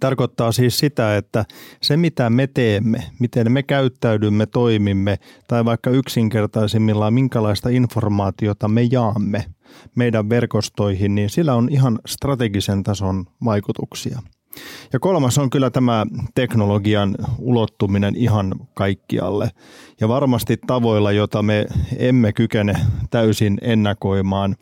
tarkoittaa 0.00 0.52
siis 0.52 0.78
sitä, 0.78 1.16
että 1.16 1.44
se 1.82 1.96
mitä 1.96 2.30
me 2.30 2.46
teemme, 2.46 2.98
miten 3.18 3.52
me 3.52 3.62
käyttäydymme, 3.62 4.46
toimimme 4.46 5.18
tai 5.48 5.64
vaikka 5.64 5.90
yksinkertaisimmillaan 5.90 7.14
minkälaista 7.14 7.68
informaatiota 7.68 8.68
me 8.68 8.82
jaamme 8.82 9.44
meidän 9.94 10.28
verkostoihin, 10.28 11.14
niin 11.14 11.30
sillä 11.30 11.54
on 11.54 11.68
ihan 11.70 11.98
strategisen 12.06 12.82
tason 12.82 13.24
vaikutuksia. 13.44 14.22
Ja 14.92 14.98
kolmas 14.98 15.38
on 15.38 15.50
kyllä 15.50 15.70
tämä 15.70 16.06
teknologian 16.34 17.14
ulottuminen 17.38 18.16
ihan 18.16 18.54
kaikkialle. 18.74 19.50
Ja 20.00 20.08
varmasti 20.08 20.56
tavoilla, 20.66 21.12
jota 21.12 21.42
me 21.42 21.66
emme 21.96 22.32
kykene 22.32 22.74
täysin 23.10 23.58
ennakoimaan. 23.62 24.56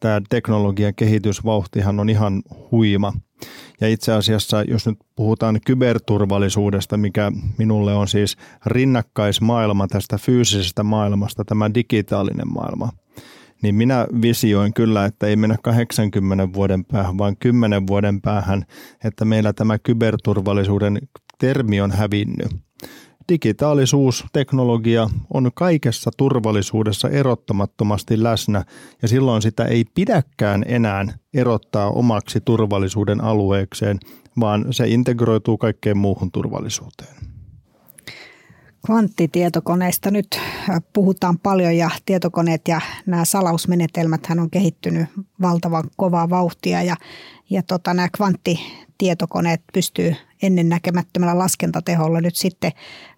Tämä 0.00 0.20
teknologian 0.28 0.94
kehitysvauhtihan 0.94 2.00
on 2.00 2.08
ihan 2.08 2.42
huima. 2.70 3.12
Ja 3.80 3.88
itse 3.88 4.12
asiassa, 4.12 4.62
jos 4.62 4.86
nyt 4.86 4.98
puhutaan 5.16 5.60
kyberturvallisuudesta, 5.66 6.96
mikä 6.96 7.32
minulle 7.58 7.94
on 7.94 8.08
siis 8.08 8.36
rinnakkaismaailma 8.66 9.86
tästä 9.86 10.18
fyysisestä 10.18 10.82
maailmasta, 10.82 11.44
tämä 11.44 11.74
digitaalinen 11.74 12.52
maailma– 12.52 12.88
niin 13.62 13.74
minä 13.74 14.06
visioin 14.22 14.74
kyllä, 14.74 15.04
että 15.04 15.26
ei 15.26 15.36
mennä 15.36 15.56
80 15.62 16.52
vuoden 16.52 16.84
päähän, 16.84 17.18
vaan 17.18 17.36
10 17.36 17.86
vuoden 17.86 18.20
päähän, 18.20 18.64
että 19.04 19.24
meillä 19.24 19.52
tämä 19.52 19.78
kyberturvallisuuden 19.78 20.98
termi 21.38 21.80
on 21.80 21.90
hävinnyt. 21.90 22.66
Digitaalisuus, 23.28 24.24
teknologia 24.32 25.10
on 25.34 25.50
kaikessa 25.54 26.10
turvallisuudessa 26.16 27.08
erottamattomasti 27.08 28.22
läsnä 28.22 28.64
ja 29.02 29.08
silloin 29.08 29.42
sitä 29.42 29.64
ei 29.64 29.84
pidäkään 29.94 30.64
enää 30.66 31.06
erottaa 31.34 31.90
omaksi 31.90 32.40
turvallisuuden 32.40 33.24
alueekseen, 33.24 33.98
vaan 34.40 34.64
se 34.70 34.88
integroituu 34.88 35.58
kaikkeen 35.58 35.96
muuhun 35.96 36.32
turvallisuuteen. 36.32 37.25
Kvanttitietokoneista 38.86 40.10
nyt 40.10 40.26
äh, 40.34 40.82
puhutaan 40.92 41.38
paljon 41.38 41.76
ja 41.76 41.90
tietokoneet 42.06 42.68
ja 42.68 42.80
nämä 43.06 43.24
salausmenetelmät 43.24 44.26
on 44.40 44.50
kehittynyt 44.50 45.08
valtavan 45.42 45.84
kovaa 45.96 46.30
vauhtia 46.30 46.82
ja, 46.82 46.96
ja 47.50 47.62
tota, 47.62 47.94
nämä 47.94 48.08
kvanttitietokoneet 48.16 49.62
pystyy 49.72 50.14
ennennäkemättömällä 50.42 51.38
laskentateholla 51.38 52.20
nyt 52.20 52.36
sitten 52.36 52.72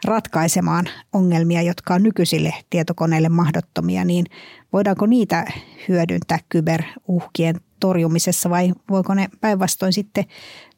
ratkaisemaan 0.05 0.89
ongelmia, 1.13 1.63
jotka 1.63 1.95
on 1.95 2.03
nykyisille 2.03 2.55
tietokoneille 2.71 3.29
mahdottomia, 3.29 4.05
niin 4.05 4.27
voidaanko 4.73 5.07
niitä 5.07 5.53
hyödyntää 5.89 6.39
kyberuhkien 6.49 7.61
torjumisessa 7.81 8.51
vai 8.51 8.73
voiko 8.91 9.15
ne 9.15 9.29
päinvastoin 9.41 9.93
sitten 9.93 10.25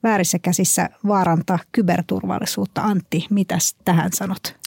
väärissä 0.02 0.38
käsissä 0.38 0.90
vaarantaa 1.06 1.59
kyberturvallisuutta? 1.73 2.82
Antti, 2.82 3.26
mitäs 3.30 3.76
tähän 3.85 4.11
sanot? 4.12 4.60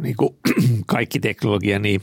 Niin 0.00 0.16
kuin 0.16 0.36
kaikki 0.86 1.20
teknologia, 1.20 1.78
niin 1.78 2.02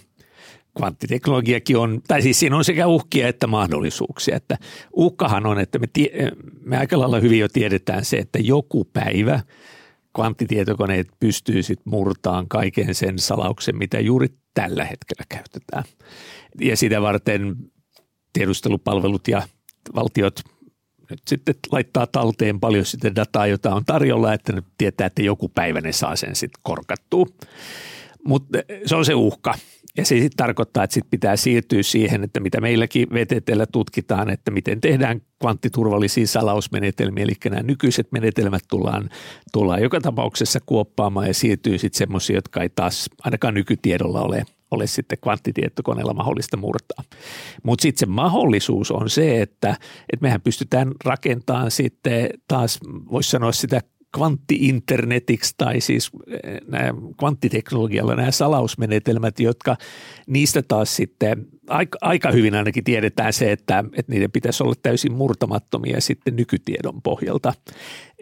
kvanttiteknologiakin 0.77 1.77
on, 1.77 2.01
tai 2.07 2.21
siis 2.21 2.39
siinä 2.39 2.57
on 2.57 2.65
sekä 2.65 2.87
uhkia 2.87 3.27
että 3.27 3.47
mahdollisuuksia. 3.47 4.35
Että 4.35 4.57
uhkahan 4.93 5.45
on, 5.45 5.59
että 5.59 5.79
me, 5.79 5.87
tie, 5.93 6.09
me 6.65 6.77
aika 6.77 6.99
lailla 6.99 7.19
hyvin 7.19 7.39
jo 7.39 7.47
tiedetään 7.49 8.05
se, 8.05 8.17
että 8.17 8.39
joku 8.39 8.85
päivä 8.85 9.39
kvanttitietokoneet 10.15 11.07
pystyy 11.19 11.63
sitten 11.63 11.91
murtaan 11.91 12.47
kaiken 12.47 12.95
sen 12.95 13.19
salauksen, 13.19 13.77
mitä 13.77 13.99
juuri 13.99 14.27
tällä 14.53 14.85
hetkellä 14.85 15.23
käytetään. 15.29 15.83
Ja 16.61 16.77
sitä 16.77 17.01
varten 17.01 17.55
tiedustelupalvelut 18.33 19.27
ja 19.27 19.41
valtiot 19.95 20.39
nyt 21.11 21.21
sitten 21.27 21.55
laittaa 21.71 22.07
talteen 22.07 22.59
paljon 22.59 22.85
sitä 22.85 23.15
dataa, 23.15 23.47
jota 23.47 23.75
on 23.75 23.85
tarjolla, 23.85 24.33
että 24.33 24.53
nyt 24.53 24.65
tietää, 24.77 25.07
että 25.07 25.21
joku 25.21 25.49
päivä 25.49 25.81
ne 25.81 25.91
saa 25.91 26.15
sen 26.15 26.35
sitten 26.35 26.61
korkattua. 26.63 27.25
Mutta 28.25 28.59
se 28.85 28.95
on 28.95 29.05
se 29.05 29.13
uhka. 29.13 29.53
Ja 29.97 30.05
se 30.05 30.15
sitten 30.15 30.37
tarkoittaa, 30.37 30.83
että 30.83 30.93
sit 30.93 31.09
pitää 31.09 31.35
siirtyä 31.35 31.83
siihen, 31.83 32.23
että 32.23 32.39
mitä 32.39 32.61
meilläkin 32.61 33.07
VTTllä 33.13 33.65
tutkitaan, 33.65 34.29
että 34.29 34.51
miten 34.51 34.81
tehdään 34.81 35.21
kvanttiturvallisia 35.39 36.27
salausmenetelmiä, 36.27 37.23
eli 37.23 37.33
nämä 37.49 37.63
nykyiset 37.63 38.11
menetelmät 38.11 38.63
tullaan, 38.69 39.09
tullaan 39.53 39.81
joka 39.81 40.01
tapauksessa 40.01 40.59
kuoppaamaan 40.65 41.27
ja 41.27 41.33
siirtyy 41.33 41.77
sitten 41.77 41.97
semmoisia, 41.97 42.35
jotka 42.35 42.61
ei 42.61 42.69
taas 42.69 43.09
ainakaan 43.23 43.53
nykytiedolla 43.53 44.21
ole, 44.21 44.43
ole 44.71 44.87
sitten 44.87 45.17
kvanttitietokoneella 45.23 46.13
mahdollista 46.13 46.57
murtaa. 46.57 47.03
Mutta 47.63 47.81
sitten 47.81 47.99
se 47.99 48.05
mahdollisuus 48.05 48.91
on 48.91 49.09
se, 49.09 49.41
että, 49.41 49.69
että 50.13 50.23
mehän 50.23 50.41
pystytään 50.41 50.91
rakentamaan 51.05 51.71
sitten 51.71 52.29
taas, 52.47 52.79
voisi 53.11 53.29
sanoa 53.29 53.51
sitä 53.51 53.81
kvanttiinternetiksi 54.15 55.53
tai 55.57 55.81
siis 55.81 56.11
eh, 56.27 56.59
nämä 56.67 56.93
kvanttiteknologialla 57.17 58.15
nämä 58.15 58.31
salausmenetelmät, 58.31 59.39
jotka 59.39 59.77
niistä 60.27 60.61
taas 60.61 60.95
sitten 60.95 61.47
aika, 61.67 61.97
aika 62.01 62.31
hyvin 62.31 62.55
ainakin 62.55 62.83
tiedetään 62.83 63.33
se, 63.33 63.51
että, 63.51 63.83
että 63.97 64.11
niiden 64.11 64.31
pitäisi 64.31 64.63
olla 64.63 64.73
täysin 64.81 65.13
murtamattomia 65.13 66.01
sitten 66.01 66.35
nykytiedon 66.35 67.01
pohjalta. 67.01 67.53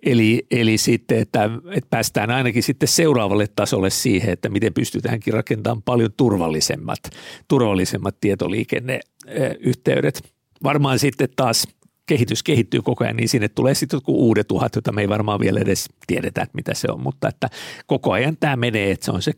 Eli, 0.04 0.48
eli 0.52 0.78
sitten, 0.78 1.20
että, 1.20 1.50
että 1.72 1.88
päästään 1.90 2.32
ainakin 2.32 2.64
sitten 2.64 2.90
seuraavalle 2.90 3.48
tasolle 3.56 3.90
siihen, 3.90 4.34
että 4.34 4.50
miten 4.50 4.74
pystytäänkin 4.74 5.34
rakentamaan 5.34 5.82
paljon 5.82 6.10
turvallisemmat, 6.18 7.00
turvallisemmat 7.48 8.16
tietoliikenneyhteydet. 8.22 10.22
Varmaan 10.64 11.00
sitten 11.00 11.30
taas– 11.36 11.68
kehitys 12.10 12.44
kehittyy 12.44 12.82
koko 12.82 13.04
ajan, 13.04 13.16
niin 13.16 13.30
sinne 13.30 13.50
tulee 13.50 13.74
sitten 13.74 13.98
joku 13.98 14.28
uudet 14.28 14.52
uhat, 14.52 14.76
joita 14.76 14.92
me 14.92 15.02
ei 15.02 15.10
varmaan 15.10 15.40
vielä 15.40 15.60
edes 15.60 15.90
tiedetä, 16.08 16.42
että 16.42 16.56
mitä 16.56 16.74
se 16.74 16.88
on, 16.92 17.04
mutta 17.04 17.28
että 17.28 17.50
koko 17.88 18.12
ajan 18.12 18.38
tämä 18.40 18.56
menee, 18.56 18.92
että 18.92 19.06
se 19.06 19.12
on 19.12 19.22
se 19.22 19.32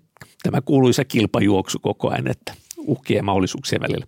tämä 0.43 0.61
kuuluisa 0.61 1.05
kilpajuoksu 1.05 1.79
koko 1.79 2.09
ajan, 2.09 2.27
että 2.27 2.53
uhkien 2.77 3.17
ja 3.17 3.23
mahdollisuuksien 3.23 3.81
välillä. 3.81 4.05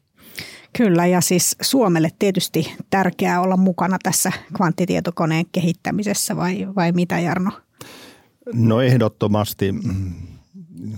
Kyllä, 0.77 1.05
ja 1.05 1.21
siis 1.21 1.55
Suomelle 1.61 2.09
tietysti 2.19 2.73
tärkeää 2.89 3.41
olla 3.41 3.57
mukana 3.57 3.97
tässä 4.03 4.31
kvanttitietokoneen 4.57 5.45
kehittämisessä, 5.51 6.35
vai, 6.35 6.67
vai 6.75 6.91
mitä 6.91 7.19
Jarno? 7.19 7.51
No 8.53 8.81
ehdottomasti, 8.81 9.75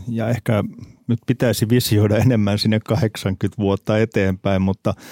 ja 0.07 0.29
ehkä 0.29 0.63
nyt 1.07 1.19
pitäisi 1.27 1.69
visioida 1.69 2.17
enemmän 2.17 2.59
sinne 2.59 2.79
80 2.79 3.61
vuotta 3.61 3.97
eteenpäin, 3.97 4.61
mutta– 4.61 4.93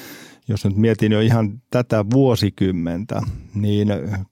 jos 0.48 0.65
nyt 0.65 0.75
mietin 0.75 1.12
jo 1.12 1.20
ihan 1.20 1.62
tätä 1.70 2.05
vuosikymmentä, 2.13 3.22
niin 3.55 3.88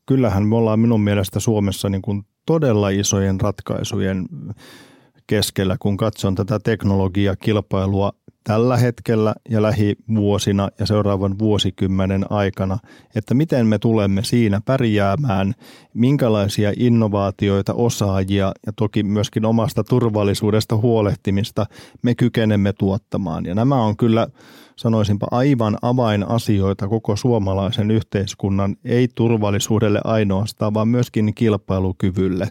kyllähän 0.06 0.48
me 0.48 0.56
ollaan 0.56 0.80
minun 0.80 1.02
mielestä 1.02 1.40
Suomessa 1.40 1.90
niin 1.90 2.02
kuin 2.02 2.24
todella 2.46 2.90
isojen 2.90 3.42
ratkaisujen 3.42 4.26
keskellä, 5.28 5.76
kun 5.80 5.98
katson 5.98 6.36
tätä 6.36 6.60
teknologiakilpailua 6.60 8.12
tällä 8.44 8.78
hetkellä 8.78 9.36
ja 9.50 9.62
lähivuosina 9.62 10.70
ja 10.80 10.86
seuraavan 10.86 11.40
vuosikymmenen 11.40 12.26
aikana, 12.30 12.78
että 13.16 13.34
miten 13.34 13.68
me 13.68 13.80
tulemme 13.80 14.24
siinä 14.24 14.62
pärjäämään, 14.66 15.54
minkälaisia 15.94 16.74
innovaatioita, 16.78 17.74
osaajia 17.74 18.52
ja 18.66 18.74
toki 18.76 19.04
myöskin 19.04 19.46
omasta 19.46 19.84
turvallisuudesta 19.84 20.78
huolehtimista 20.78 21.66
me 22.02 22.16
kykenemme 22.16 22.74
tuottamaan. 22.74 23.46
Ja 23.46 23.56
nämä 23.56 23.84
on 23.84 23.98
kyllä 23.98 24.28
sanoisinpa 24.76 25.28
aivan 25.32 25.78
avainasioita 25.82 26.88
koko 26.88 27.16
suomalaisen 27.16 27.92
yhteiskunnan, 27.92 28.76
ei 28.86 29.08
turvallisuudelle 29.16 30.02
ainoastaan, 30.04 30.74
vaan 30.74 30.88
myöskin 30.88 31.36
kilpailukyvylle. 31.36 32.48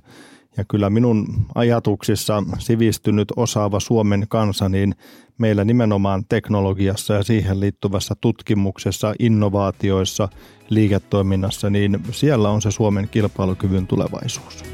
Ja 0.56 0.64
kyllä 0.64 0.90
minun 0.90 1.26
ajatuksissa 1.54 2.42
sivistynyt 2.58 3.28
osaava 3.36 3.80
Suomen 3.80 4.26
kansa, 4.28 4.68
niin 4.68 4.94
meillä 5.38 5.64
nimenomaan 5.64 6.24
teknologiassa 6.28 7.14
ja 7.14 7.22
siihen 7.22 7.60
liittyvässä 7.60 8.14
tutkimuksessa, 8.20 9.14
innovaatioissa, 9.18 10.28
liiketoiminnassa, 10.70 11.70
niin 11.70 12.00
siellä 12.10 12.50
on 12.50 12.62
se 12.62 12.70
Suomen 12.70 13.08
kilpailukyvyn 13.08 13.86
tulevaisuus. 13.86 14.64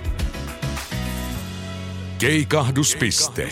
Keikahduspiste. 2.19 3.49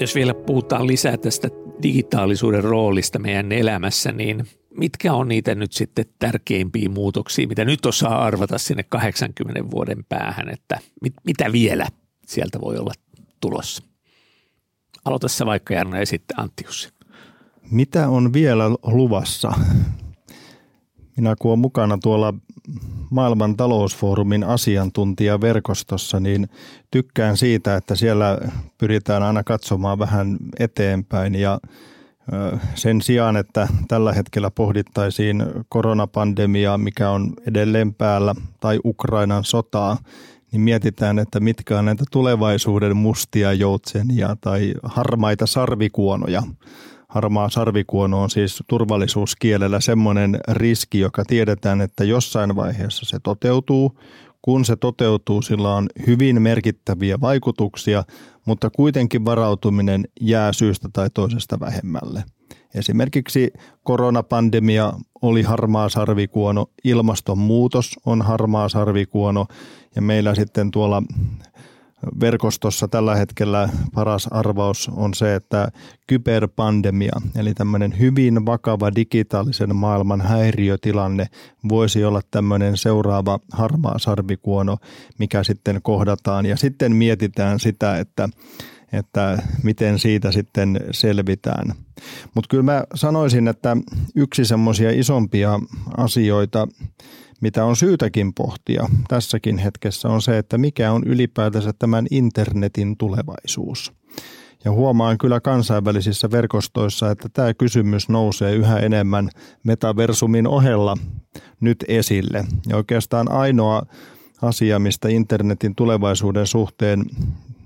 Jos 0.00 0.14
vielä 0.14 0.34
puhutaan 0.34 0.86
lisää 0.86 1.16
tästä 1.16 1.48
digitaalisuuden 1.82 2.64
roolista 2.64 3.18
meidän 3.18 3.52
elämässä, 3.52 4.12
niin 4.12 4.46
mitkä 4.80 5.12
on 5.12 5.28
niitä 5.28 5.54
nyt 5.54 5.72
sitten 5.72 6.04
tärkeimpiä 6.18 6.88
muutoksia, 6.88 7.48
mitä 7.48 7.64
nyt 7.64 7.86
osaa 7.86 8.24
arvata 8.24 8.58
sinne 8.58 8.82
80 8.82 9.70
vuoden 9.70 10.04
päähän, 10.08 10.48
että 10.48 10.78
mit, 11.02 11.14
mitä 11.24 11.52
vielä 11.52 11.86
sieltä 12.26 12.60
voi 12.60 12.78
olla 12.78 12.92
tulossa? 13.40 13.82
Aloita 15.04 15.28
se 15.28 15.46
vaikka 15.46 15.74
Jarno 15.74 15.96
ja 15.96 16.06
sitten 16.06 16.40
Antti 16.40 16.64
Jussi. 16.64 16.88
Mitä 17.70 18.08
on 18.08 18.32
vielä 18.32 18.64
luvassa? 18.82 19.52
Minä 21.16 21.34
kun 21.38 21.50
olen 21.50 21.58
mukana 21.58 21.98
tuolla 22.02 22.34
maailman 23.10 23.56
talousfoorumin 23.56 24.44
asiantuntijaverkostossa, 24.44 26.20
niin 26.20 26.48
tykkään 26.90 27.36
siitä, 27.36 27.76
että 27.76 27.94
siellä 27.94 28.38
pyritään 28.78 29.22
aina 29.22 29.44
katsomaan 29.44 29.98
vähän 29.98 30.36
eteenpäin 30.58 31.34
ja 31.34 31.60
sen 32.74 33.02
sijaan, 33.02 33.36
että 33.36 33.68
tällä 33.88 34.12
hetkellä 34.12 34.50
pohdittaisiin 34.50 35.44
koronapandemiaa, 35.68 36.78
mikä 36.78 37.10
on 37.10 37.32
edelleen 37.46 37.94
päällä, 37.94 38.34
tai 38.60 38.80
Ukrainan 38.84 39.44
sotaa, 39.44 39.96
niin 40.52 40.60
mietitään, 40.60 41.18
että 41.18 41.40
mitkä 41.40 41.78
on 41.78 41.84
näitä 41.84 42.04
tulevaisuuden 42.10 42.96
mustia 42.96 43.52
joutsenia 43.52 44.36
tai 44.40 44.74
harmaita 44.82 45.46
sarvikuonoja. 45.46 46.42
Harmaa 47.08 47.48
sarvikuono 47.48 48.22
on 48.22 48.30
siis 48.30 48.62
turvallisuuskielellä 48.66 49.80
semmoinen 49.80 50.38
riski, 50.48 51.00
joka 51.00 51.24
tiedetään, 51.24 51.80
että 51.80 52.04
jossain 52.04 52.56
vaiheessa 52.56 53.06
se 53.06 53.18
toteutuu. 53.22 53.98
Kun 54.42 54.64
se 54.64 54.76
toteutuu, 54.76 55.42
sillä 55.42 55.74
on 55.74 55.88
hyvin 56.06 56.42
merkittäviä 56.42 57.20
vaikutuksia, 57.20 58.04
mutta 58.50 58.70
kuitenkin 58.70 59.24
varautuminen 59.24 60.04
jää 60.20 60.52
syystä 60.52 60.88
tai 60.92 61.10
toisesta 61.14 61.60
vähemmälle. 61.60 62.24
Esimerkiksi 62.74 63.52
koronapandemia 63.82 64.92
oli 65.22 65.42
harmaa 65.42 65.88
sarvikuono, 65.88 66.66
ilmastonmuutos 66.84 67.96
on 68.06 68.22
harmaa 68.22 68.68
sarvikuono 68.68 69.46
ja 69.96 70.02
meillä 70.02 70.34
sitten 70.34 70.70
tuolla 70.70 71.02
verkostossa 72.20 72.88
tällä 72.88 73.16
hetkellä 73.16 73.68
paras 73.94 74.26
arvaus 74.26 74.90
on 74.96 75.14
se, 75.14 75.34
että 75.34 75.68
kyberpandemia, 76.06 77.20
eli 77.36 77.54
tämmöinen 77.54 77.98
hyvin 77.98 78.46
vakava 78.46 78.94
digitaalisen 78.94 79.76
maailman 79.76 80.20
häiriötilanne 80.20 81.26
voisi 81.68 82.04
olla 82.04 82.20
tämmöinen 82.30 82.76
seuraava 82.76 83.38
harmaa 83.52 83.98
sarvikuono, 83.98 84.76
mikä 85.18 85.42
sitten 85.42 85.80
kohdataan. 85.82 86.46
Ja 86.46 86.56
sitten 86.56 86.96
mietitään 86.96 87.60
sitä, 87.60 87.98
että 87.98 88.28
että 88.92 89.42
miten 89.62 89.98
siitä 89.98 90.32
sitten 90.32 90.80
selvitään. 90.90 91.74
Mutta 92.34 92.48
kyllä 92.48 92.62
mä 92.62 92.84
sanoisin, 92.94 93.48
että 93.48 93.76
yksi 94.16 94.44
semmoisia 94.44 94.90
isompia 94.90 95.60
asioita, 95.96 96.68
mitä 97.40 97.64
on 97.64 97.76
syytäkin 97.76 98.34
pohtia 98.34 98.88
tässäkin 99.08 99.58
hetkessä, 99.58 100.08
on 100.08 100.22
se, 100.22 100.38
että 100.38 100.58
mikä 100.58 100.92
on 100.92 101.02
ylipäätänsä 101.06 101.72
tämän 101.78 102.06
internetin 102.10 102.96
tulevaisuus. 102.96 103.92
Ja 104.64 104.70
huomaan 104.70 105.18
kyllä 105.18 105.40
kansainvälisissä 105.40 106.30
verkostoissa, 106.30 107.10
että 107.10 107.28
tämä 107.32 107.54
kysymys 107.54 108.08
nousee 108.08 108.54
yhä 108.54 108.78
enemmän 108.78 109.30
metaversumin 109.64 110.46
ohella 110.46 110.96
nyt 111.60 111.84
esille. 111.88 112.44
Ja 112.68 112.76
oikeastaan 112.76 113.32
ainoa 113.32 113.82
asia, 114.42 114.78
mistä 114.78 115.08
internetin 115.08 115.74
tulevaisuuden 115.74 116.46
suhteen 116.46 117.04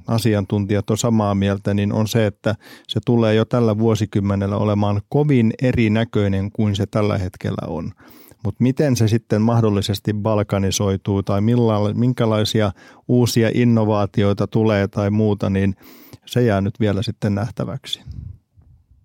asiantuntijat 0.07 0.91
on 0.91 0.99
samaa 0.99 1.35
mieltä, 1.35 1.75
niin 1.75 1.93
on 1.93 2.09
se, 2.09 2.27
että 2.27 2.55
se 2.89 3.01
tulee 3.07 3.35
jo 3.35 3.45
tällä 3.45 3.79
vuosikymmenellä 3.79 4.57
olemaan 4.57 5.01
kovin 5.09 5.53
erinäköinen 5.63 6.53
kuin 6.53 6.77
se 6.77 6.87
tällä 6.87 7.19
hetkellä 7.19 7.69
on. 7.69 7.93
Mutta 8.45 8.63
miten 8.63 8.97
se 8.97 9.09
sitten 9.09 9.43
mahdollisesti 9.43 10.15
balkanisoituu 10.15 11.23
tai 11.23 11.41
minkälaisia 11.95 12.73
uusia 13.09 13.51
innovaatioita 13.55 14.47
tulee 14.47 14.89
tai 14.89 15.11
muuta, 15.11 15.51
niin 15.51 15.75
se 16.27 16.43
jää 16.43 16.61
nyt 16.61 16.81
vielä 16.81 17.03
sitten 17.03 17.35
nähtäväksi. 17.35 18.03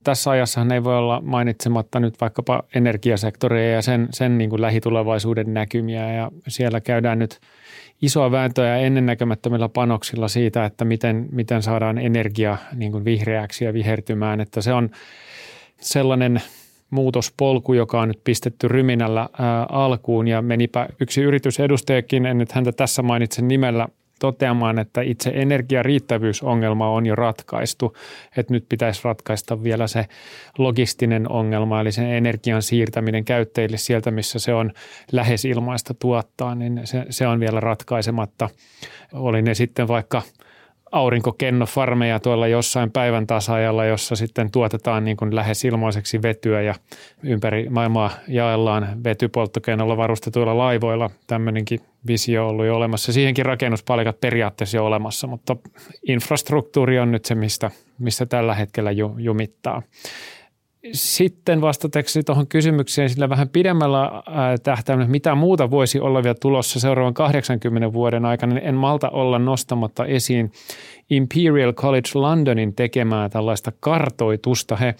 Tässä 0.03 0.31
ajassa 0.31 0.65
ei 0.73 0.83
voi 0.83 0.97
olla 0.97 1.21
mainitsematta 1.21 1.99
nyt 1.99 2.21
vaikkapa 2.21 2.63
energiasektoria 2.75 3.71
ja 3.71 3.81
sen, 3.81 4.07
sen 4.11 4.37
niin 4.37 4.49
kuin 4.49 4.61
lähitulevaisuuden 4.61 5.53
näkymiä 5.53 6.13
ja 6.13 6.31
siellä 6.47 6.81
käydään 6.81 7.19
nyt 7.19 7.39
isoa 8.01 8.31
vääntöä 8.31 8.77
ennennäkemättömillä 8.77 9.69
panoksilla 9.69 10.27
siitä, 10.27 10.65
että 10.65 10.85
miten, 10.85 11.29
miten 11.31 11.63
saadaan 11.63 11.97
energia 11.97 12.57
niin 12.75 12.91
kuin 12.91 13.05
vihreäksi 13.05 13.65
ja 13.65 13.73
vihertymään, 13.73 14.41
että 14.41 14.61
se 14.61 14.73
on 14.73 14.89
sellainen– 15.81 16.41
muutospolku, 16.89 17.73
joka 17.73 18.01
on 18.01 18.07
nyt 18.07 18.21
pistetty 18.23 18.67
ryminällä 18.67 19.29
ää, 19.39 19.63
alkuun 19.69 20.27
ja 20.27 20.41
menipä 20.41 20.87
yksi 20.99 21.21
yritysedustajakin, 21.21 22.25
en 22.25 22.37
nyt 22.37 22.51
häntä 22.51 22.71
tässä 22.71 23.01
mainitse 23.01 23.41
nimellä, 23.41 23.87
toteamaan, 24.19 24.79
että 24.79 25.01
itse 25.01 25.31
energiariittävyysongelma 25.33 26.89
on 26.89 27.05
jo 27.05 27.15
ratkaistu, 27.15 27.97
että 28.37 28.53
nyt 28.53 28.65
pitäisi 28.69 29.01
ratkaista 29.03 29.63
vielä 29.63 29.87
se 29.87 30.05
logistinen 30.57 31.31
ongelma, 31.31 31.81
eli 31.81 31.91
sen 31.91 32.05
energian 32.05 32.61
siirtäminen 32.61 33.25
käyttäjille 33.25 33.77
sieltä, 33.77 34.11
missä 34.11 34.39
se 34.39 34.53
on 34.53 34.71
lähes 35.11 35.45
ilmaista 35.45 35.93
tuottaa, 35.93 36.55
niin 36.55 36.81
se, 36.83 37.05
se 37.09 37.27
on 37.27 37.39
vielä 37.39 37.59
ratkaisematta. 37.59 38.49
Oli 39.13 39.41
ne 39.41 39.53
sitten 39.53 39.87
vaikka– 39.87 40.21
aurinkokennofarmeja 40.91 42.19
tuolla 42.19 42.47
jossain 42.47 42.91
päivän 42.91 43.27
tasajalla, 43.27 43.85
jossa 43.85 44.15
sitten 44.15 44.51
tuotetaan 44.51 45.05
niin 45.05 45.17
kuin 45.17 45.35
lähes 45.35 45.65
ilmaiseksi 45.65 46.21
vetyä 46.21 46.61
ja 46.61 46.75
ympäri 47.23 47.69
maailmaa 47.69 48.11
jaellaan 48.27 49.03
vetypolttokennolla 49.03 49.97
varustetuilla 49.97 50.57
laivoilla. 50.57 51.09
Tämmöinenkin 51.27 51.79
visio 52.07 52.43
on 52.43 52.49
ollut 52.49 52.65
jo 52.65 52.75
olemassa. 52.75 53.13
Siihenkin 53.13 53.45
rakennuspalikat 53.45 54.21
periaatteessa 54.21 54.77
jo 54.77 54.85
olemassa, 54.85 55.27
mutta 55.27 55.55
infrastruktuuri 56.07 56.99
on 56.99 57.11
nyt 57.11 57.25
se, 57.25 57.35
mistä, 57.35 57.71
mistä 57.99 58.25
tällä 58.25 58.55
hetkellä 58.55 58.91
jumittaa. 59.17 59.81
Sitten 60.93 61.61
vastateksi 61.61 62.23
tuohon 62.23 62.47
kysymykseen 62.47 63.09
sillä 63.09 63.29
vähän 63.29 63.49
pidemmällä 63.49 64.11
tähtäimellä, 64.63 65.11
mitä 65.11 65.35
muuta 65.35 65.71
voisi 65.71 65.99
olla 65.99 66.23
vielä 66.23 66.35
tulossa 66.41 66.79
seuraavan 66.79 67.13
80 67.13 67.93
vuoden 67.93 68.25
aikana, 68.25 68.53
niin 68.53 68.67
en 68.67 68.75
malta 68.75 69.09
olla 69.09 69.39
nostamatta 69.39 70.05
esiin 70.05 70.51
Imperial 71.09 71.73
College 71.73 72.09
Londonin 72.13 72.75
tekemää 72.75 73.29
tällaista 73.29 73.71
kartoitusta. 73.79 74.75
He 74.75 74.95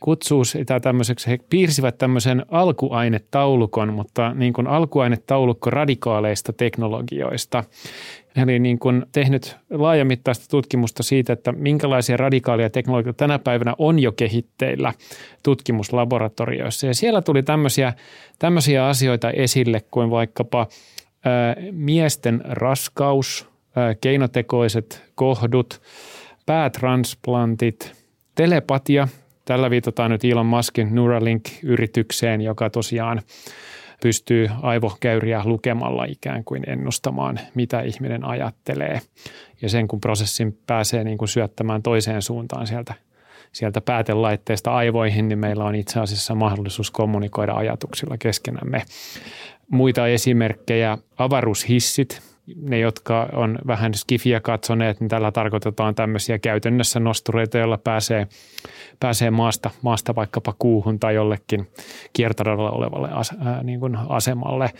kutsuu 0.00 0.44
sitä 0.44 0.80
tämmöiseksi, 0.80 1.30
he 1.30 1.38
piirsivät 1.50 1.98
tämmöisen 1.98 2.46
alkuainetaulukon, 2.50 3.92
mutta 3.92 4.34
niin 4.34 4.52
kuin 4.52 4.66
alkuainetaulukko 4.66 5.70
radikaaleista 5.70 6.52
teknologioista. 6.52 7.64
He 8.36 8.42
oli 8.42 8.58
niin 8.58 8.78
kuin 8.78 9.06
tehnyt 9.12 9.56
laajamittaista 9.70 10.46
tutkimusta 10.50 11.02
siitä, 11.02 11.32
että 11.32 11.52
minkälaisia 11.52 12.16
radikaaleja 12.16 12.70
teknologioita 12.70 13.16
tänä 13.16 13.38
päivänä 13.38 13.74
on 13.78 13.98
jo 13.98 14.12
kehitteillä 14.12 14.92
tutkimuslaboratorioissa. 15.42 16.86
Ja 16.86 16.94
siellä 16.94 17.22
tuli 17.22 17.42
tämmöisiä, 17.42 17.92
tämmöisiä 18.38 18.86
asioita 18.86 19.30
esille 19.30 19.80
kuin 19.90 20.10
vaikkapa 20.10 20.66
ää, 21.24 21.56
miesten 21.70 22.42
raskaus, 22.44 23.48
ää, 23.76 23.94
keinotekoiset 23.94 25.02
kohdut, 25.14 25.80
päätransplantit, 26.46 27.92
telepatia. 28.34 29.08
Tällä 29.44 29.70
viitataan 29.70 30.10
nyt 30.10 30.24
Elon 30.24 30.46
Muskin 30.46 30.94
Neuralink-yritykseen, 30.94 32.40
joka 32.40 32.70
tosiaan 32.70 33.22
pystyy 34.02 34.48
aivokäyriä 34.62 35.42
lukemalla 35.44 36.04
ikään 36.04 36.44
kuin 36.44 36.70
ennustamaan, 36.70 37.40
mitä 37.54 37.80
ihminen 37.80 38.24
ajattelee. 38.24 39.00
Ja 39.62 39.68
sen 39.68 39.88
kun 39.88 40.00
prosessin 40.00 40.58
pääsee 40.66 41.04
niin 41.04 41.18
kuin 41.18 41.28
syöttämään 41.28 41.82
toiseen 41.82 42.22
suuntaan 42.22 42.66
sieltä, 42.66 42.94
sieltä 43.52 43.80
päätelaitteesta 43.80 44.74
aivoihin, 44.74 45.28
niin 45.28 45.38
meillä 45.38 45.64
on 45.64 45.74
itse 45.74 46.00
asiassa 46.00 46.34
mahdollisuus 46.34 46.90
kommunikoida 46.90 47.54
ajatuksilla 47.54 48.16
keskenämme. 48.18 48.82
Muita 49.70 50.06
esimerkkejä, 50.06 50.98
avaruushissit, 51.18 52.22
ne, 52.56 52.78
jotka 52.78 53.28
on 53.32 53.58
vähän 53.66 53.94
skifiä 53.94 54.40
katsoneet, 54.40 55.00
niin 55.00 55.08
tällä 55.08 55.32
tarkoitetaan 55.32 55.94
tämmöisiä 55.94 56.38
käytännössä 56.38 57.00
nostureita, 57.00 57.58
joilla 57.58 57.78
pääsee, 57.78 58.26
pääsee 59.00 59.30
maasta, 59.30 59.70
maasta 59.82 60.14
vaikkapa 60.14 60.54
kuuhun 60.58 60.98
tai 60.98 61.14
jollekin 61.14 61.68
kiertoradalla 62.12 62.70
olevalle 62.70 63.08
as, 63.12 63.34
ää, 63.44 63.62
niin 63.62 63.80
kuin 63.80 63.96
asemalle. 64.08 64.70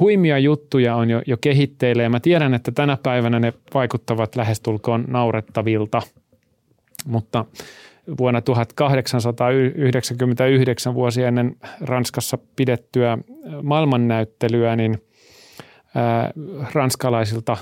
Huimia 0.00 0.38
juttuja 0.38 0.96
on 0.96 1.10
jo, 1.10 1.22
jo 1.26 1.36
kehitteillä 1.36 2.02
ja 2.02 2.10
mä 2.10 2.20
tiedän, 2.20 2.54
että 2.54 2.72
tänä 2.72 2.98
päivänä 3.02 3.40
ne 3.40 3.52
vaikuttavat 3.74 4.36
lähestulkoon 4.36 5.04
naurettavilta, 5.08 6.02
mutta 7.06 7.44
vuonna 8.18 8.40
1899 8.40 10.94
vuosi 10.94 11.22
ennen 11.22 11.56
Ranskassa 11.80 12.38
pidettyä 12.56 13.18
maailmannäyttelyä, 13.62 14.76
niin– 14.76 14.98
ranskalaisilta 16.72 17.56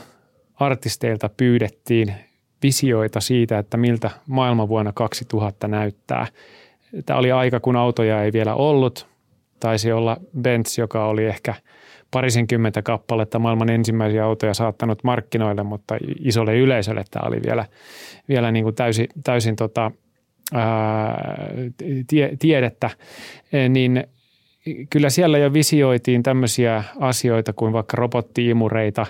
artisteilta 0.55 1.29
pyydettiin 1.29 2.15
visioita 2.63 3.21
siitä, 3.21 3.59
että 3.59 3.77
miltä 3.77 4.11
maailma 4.27 4.69
vuonna 4.69 4.93
2000 4.93 5.69
näyttää. 5.69 6.27
Tämä 7.07 7.19
oli 7.19 7.33
aika, 7.33 7.61
kun 7.61 7.77
autoja 7.77 8.23
ei 8.23 8.33
vielä 8.33 8.55
ollut. 8.55 9.07
Taisi 9.61 9.93
olla 9.93 10.17
Benz, 10.41 10.79
joka 10.79 11.07
oli 11.07 11.25
ehkä 11.25 11.55
parisenkymmentä 12.11 12.83
kappaletta 12.83 13.39
maailman 13.39 13.71
ensimmäisiä 13.71 14.25
autoja 14.25 14.55
saattanut 14.55 15.05
markkinoille, 15.05 15.63
mutta 15.63 15.97
isolle 16.19 16.59
yleisölle 16.59 17.05
tämä 17.11 17.29
oli 17.29 17.41
vielä, 17.47 17.67
vielä 18.29 18.53
niin 18.53 18.63
kuin 18.63 18.75
täysin, 18.75 19.07
täysin 19.25 19.57
tota, 19.57 19.91
ää, 20.55 21.49
tie, 22.07 22.37
tiedettä. 22.39 22.91
Niin 23.69 24.05
kyllä 24.91 25.11
siellä 25.11 25.39
jo 25.39 25.53
visioitiin 25.53 26.23
tämmöisiä 26.23 26.85
asioita 27.01 27.53
kuin 27.53 27.73
vaikka 27.73 27.97
robottiimureita, 27.97 29.07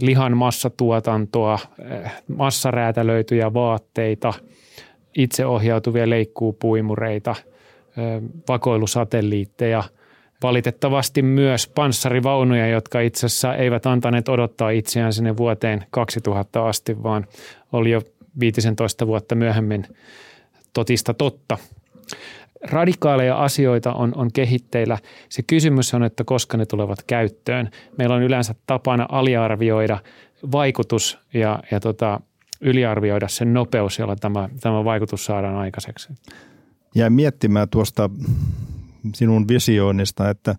lihan 0.00 0.36
massatuotantoa, 0.36 1.58
eh, 1.78 2.12
massaräätälöityjä 2.36 3.54
vaatteita, 3.54 4.32
itseohjautuvia 5.16 6.10
leikkuupuimureita, 6.10 7.30
eh, 7.30 8.22
vakoilusatelliitteja, 8.48 9.84
valitettavasti 10.42 11.22
myös 11.22 11.68
panssarivaunuja, 11.68 12.66
jotka 12.68 13.00
itse 13.00 13.26
asiassa 13.26 13.54
eivät 13.54 13.86
antaneet 13.86 14.28
odottaa 14.28 14.70
itseään 14.70 15.12
sinne 15.12 15.36
vuoteen 15.36 15.86
2000 15.90 16.68
asti, 16.68 17.02
vaan 17.02 17.26
oli 17.72 17.90
jo 17.90 18.02
15 18.40 19.06
vuotta 19.06 19.34
myöhemmin 19.34 19.86
totista 20.72 21.14
totta 21.14 21.58
radikaaleja 22.70 23.36
asioita 23.36 23.92
on, 23.92 24.12
on 24.16 24.32
kehitteillä. 24.32 24.98
Se 25.28 25.42
kysymys 25.42 25.94
on, 25.94 26.02
että 26.02 26.24
koska 26.24 26.56
ne 26.56 26.66
tulevat 26.66 27.02
käyttöön. 27.06 27.70
Meillä 27.98 28.14
on 28.14 28.22
yleensä 28.22 28.54
tapana 28.66 29.06
aliarvioida 29.08 29.98
vaikutus 30.52 31.18
ja, 31.34 31.58
ja 31.70 31.80
tota, 31.80 32.20
yliarvioida 32.60 33.28
sen 33.28 33.54
nopeus, 33.54 33.98
jolla 33.98 34.16
tämä, 34.16 34.48
tämä 34.60 34.84
vaikutus 34.84 35.24
saadaan 35.24 35.56
aikaiseksi. 35.56 36.08
Jäin 36.94 37.12
miettimään 37.12 37.68
tuosta 37.68 38.10
sinun 39.14 39.48
visioinnista, 39.48 40.30
että 40.30 40.54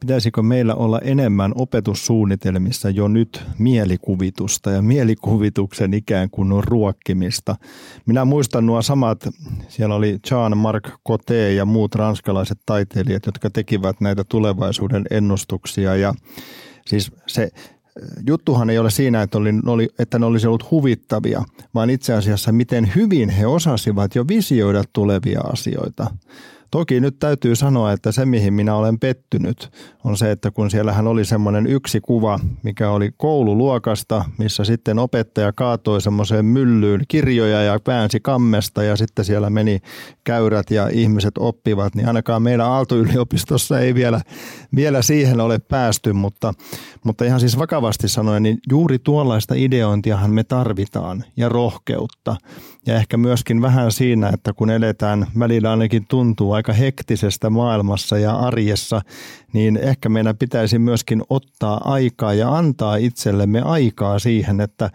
Pitäisikö 0.00 0.42
meillä 0.42 0.74
olla 0.74 0.98
enemmän 0.98 1.52
opetussuunnitelmissa 1.54 2.90
jo 2.90 3.08
nyt 3.08 3.42
mielikuvitusta 3.58 4.70
ja 4.70 4.82
mielikuvituksen 4.82 5.94
ikään 5.94 6.30
kuin 6.30 6.64
ruokkimista? 6.64 7.56
Minä 8.06 8.24
muistan 8.24 8.66
nuo 8.66 8.82
samat, 8.82 9.28
siellä 9.68 9.94
oli 9.94 10.18
Jean-Marc 10.30 10.88
Coté 11.08 11.52
ja 11.56 11.64
muut 11.64 11.94
ranskalaiset 11.94 12.58
taiteilijat, 12.66 13.26
jotka 13.26 13.50
tekivät 13.50 14.00
näitä 14.00 14.24
tulevaisuuden 14.24 15.04
ennustuksia 15.10 15.96
ja 15.96 16.14
siis 16.86 17.12
se 17.26 17.50
juttuhan 18.26 18.70
ei 18.70 18.78
ole 18.78 18.90
siinä, 18.90 19.22
että, 19.22 19.38
oli, 19.66 19.88
että 19.98 20.18
ne 20.18 20.26
olisi 20.26 20.46
ollut 20.46 20.70
huvittavia, 20.70 21.44
vaan 21.74 21.90
itse 21.90 22.14
asiassa 22.14 22.52
miten 22.52 22.92
hyvin 22.94 23.28
he 23.28 23.46
osasivat 23.46 24.14
jo 24.14 24.28
visioida 24.28 24.84
tulevia 24.92 25.40
asioita. 25.40 26.10
Toki 26.70 27.00
nyt 27.00 27.18
täytyy 27.18 27.56
sanoa, 27.56 27.92
että 27.92 28.12
se 28.12 28.26
mihin 28.26 28.54
minä 28.54 28.74
olen 28.74 28.98
pettynyt 28.98 29.70
on 30.08 30.16
se, 30.16 30.30
että 30.30 30.50
kun 30.50 30.70
siellähän 30.70 31.06
oli 31.06 31.24
semmoinen 31.24 31.66
yksi 31.66 32.00
kuva, 32.00 32.40
mikä 32.62 32.90
oli 32.90 33.10
koululuokasta, 33.16 34.24
missä 34.38 34.64
sitten 34.64 34.98
opettaja 34.98 35.52
kaatoi 35.52 36.00
semmoiseen 36.00 36.44
myllyyn 36.44 37.00
kirjoja 37.08 37.62
ja 37.62 37.78
päänsi 37.84 38.20
kammesta 38.20 38.82
ja 38.82 38.96
sitten 38.96 39.24
siellä 39.24 39.50
meni 39.50 39.78
käyrät 40.24 40.70
ja 40.70 40.88
ihmiset 40.88 41.38
oppivat, 41.38 41.94
niin 41.94 42.06
ainakaan 42.06 42.42
meidän 42.42 42.66
Aalto-yliopistossa 42.66 43.80
ei 43.80 43.94
vielä, 43.94 44.20
vielä 44.76 45.02
siihen 45.02 45.40
ole 45.40 45.58
päästy, 45.58 46.12
mutta, 46.12 46.54
mutta 47.04 47.24
ihan 47.24 47.40
siis 47.40 47.58
vakavasti 47.58 48.08
sanoen, 48.08 48.42
niin 48.42 48.58
juuri 48.70 48.98
tuollaista 48.98 49.54
ideointiahan 49.56 50.30
me 50.30 50.44
tarvitaan 50.44 51.24
ja 51.36 51.48
rohkeutta. 51.48 52.36
Ja 52.86 52.94
ehkä 52.94 53.16
myöskin 53.16 53.62
vähän 53.62 53.92
siinä, 53.92 54.28
että 54.28 54.52
kun 54.52 54.70
eletään, 54.70 55.26
välillä 55.38 55.70
ainakin 55.70 56.06
tuntuu 56.08 56.52
aika 56.58 56.72
hektisestä 56.72 57.50
maailmassa 57.50 58.18
ja 58.18 58.36
arjessa, 58.36 59.00
niin 59.52 59.76
ehkä 59.76 60.08
meidän 60.08 60.36
pitäisi 60.36 60.78
myöskin 60.78 61.22
ottaa 61.30 61.92
aikaa 61.92 62.34
ja 62.34 62.56
antaa 62.56 62.96
itsellemme 62.96 63.60
aikaa 63.60 64.18
siihen, 64.18 64.60
että 64.60 64.90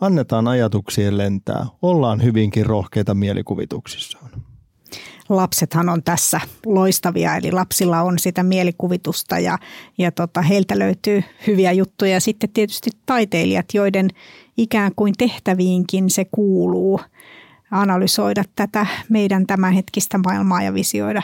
annetaan 0.00 0.48
ajatuksien 0.48 1.18
lentää. 1.18 1.66
Ollaan 1.82 2.22
hyvinkin 2.22 2.66
rohkeita 2.66 3.14
mielikuvituksissaan 3.14 4.30
lapsethan 5.28 5.88
on 5.88 6.02
tässä 6.02 6.40
loistavia, 6.66 7.36
eli 7.36 7.52
lapsilla 7.52 8.02
on 8.02 8.18
sitä 8.18 8.42
mielikuvitusta 8.42 9.38
ja, 9.38 9.58
ja 9.98 10.12
tota, 10.12 10.42
heiltä 10.42 10.78
löytyy 10.78 11.22
hyviä 11.46 11.72
juttuja. 11.72 12.12
Ja 12.12 12.20
sitten 12.20 12.50
tietysti 12.50 12.90
taiteilijat, 13.06 13.66
joiden 13.74 14.08
ikään 14.56 14.92
kuin 14.96 15.14
tehtäviinkin 15.18 16.10
se 16.10 16.24
kuuluu 16.30 17.00
analysoida 17.70 18.44
tätä 18.56 18.86
meidän 19.08 19.46
tämänhetkistä 19.46 20.18
maailmaa 20.18 20.62
ja 20.62 20.74
visioida, 20.74 21.22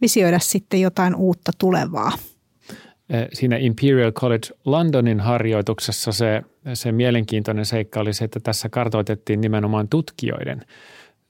visioida 0.00 0.38
sitten 0.38 0.80
jotain 0.80 1.14
uutta 1.14 1.52
tulevaa. 1.58 2.12
Siinä 3.32 3.56
Imperial 3.56 4.12
College 4.12 4.48
Londonin 4.64 5.20
harjoituksessa 5.20 6.12
se, 6.12 6.42
se 6.74 6.92
mielenkiintoinen 6.92 7.66
seikka 7.66 8.00
oli 8.00 8.12
se, 8.12 8.24
että 8.24 8.40
tässä 8.40 8.68
kartoitettiin 8.68 9.40
nimenomaan 9.40 9.88
tutkijoiden, 9.88 10.64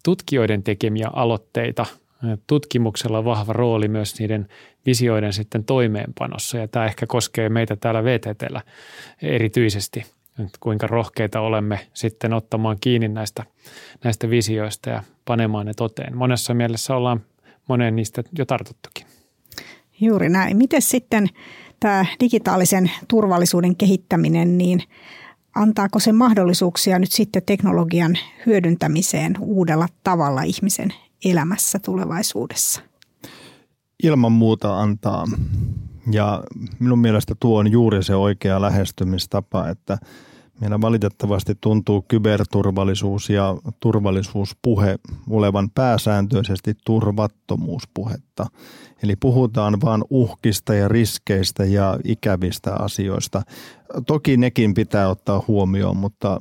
tutkijoiden 0.05 0.63
tekemiä 0.63 1.09
aloitteita– 1.13 1.87
tutkimuksella 2.47 3.19
on 3.19 3.25
vahva 3.25 3.53
rooli 3.53 3.89
myös 3.89 4.19
niiden 4.19 4.49
visioiden 4.87 5.33
sitten 5.33 5.65
toimeenpanossa 5.65 6.59
ja 6.59 6.69
tämä 6.69 6.87
ehkä 6.87 7.07
koskee 7.07 7.49
meitä 7.49 7.77
täällä 7.77 8.05
VTTllä 8.05 8.63
erityisesti, 9.23 10.05
että 10.45 10.59
kuinka 10.61 10.87
rohkeita 10.87 11.41
olemme 11.41 11.89
sitten 11.95 12.33
ottamaan 12.33 12.77
kiinni 12.81 13.09
näistä, 13.09 13.45
näistä 14.05 14.31
visioista 14.31 14.91
ja 14.91 15.03
panemaan 15.25 15.67
ne 15.67 15.75
toteen. 15.75 16.17
Monessa 16.17 16.55
mielessä 16.55 16.97
ollaan 16.97 17.21
moneen 17.69 17.97
niistä 17.97 18.23
jo 18.39 18.47
tartuttukin. 18.47 19.07
Juuri 20.01 20.29
näin. 20.29 20.57
Miten 20.57 20.83
sitten 20.83 21.27
tämä 21.81 22.07
digitaalisen 22.21 22.91
turvallisuuden 23.09 23.77
kehittäminen, 23.77 24.59
niin 24.59 24.83
antaako 25.55 25.99
se 25.99 26.13
mahdollisuuksia 26.13 26.99
nyt 26.99 27.13
sitten 27.13 27.43
teknologian 27.47 28.19
hyödyntämiseen 28.47 29.35
uudella 29.41 29.89
tavalla 30.05 30.43
ihmisen 30.43 30.95
elämässä 31.25 31.79
tulevaisuudessa? 31.79 32.81
Ilman 34.03 34.33
muuta 34.33 34.81
antaa. 34.81 35.25
Ja 36.13 36.43
minun 36.79 36.99
mielestä 36.99 37.35
tuo 37.41 37.59
on 37.59 37.73
juuri 37.73 38.03
se 38.03 38.15
oikea 38.15 38.61
lähestymistapa, 38.61 39.69
että 39.69 39.99
meillä 40.63 40.81
valitettavasti 40.81 41.55
tuntuu 41.61 42.05
kyberturvallisuus 42.09 43.31
ja 43.31 43.57
turvallisuuspuhe 43.81 44.99
olevan 45.31 45.71
pääsääntöisesti 45.71 46.75
turvattomuuspuhetta. 46.85 48.47
Eli 49.03 49.17
puhutaan 49.17 49.81
vain 49.81 50.05
uhkista 50.11 50.75
ja 50.75 50.89
riskeistä 50.89 51.65
ja 51.65 51.99
ikävistä 52.05 52.75
asioista. 52.75 53.43
Toki 54.07 54.37
nekin 54.37 54.75
pitää 54.75 55.09
ottaa 55.09 55.45
huomioon, 55.49 55.97
mutta 55.97 56.39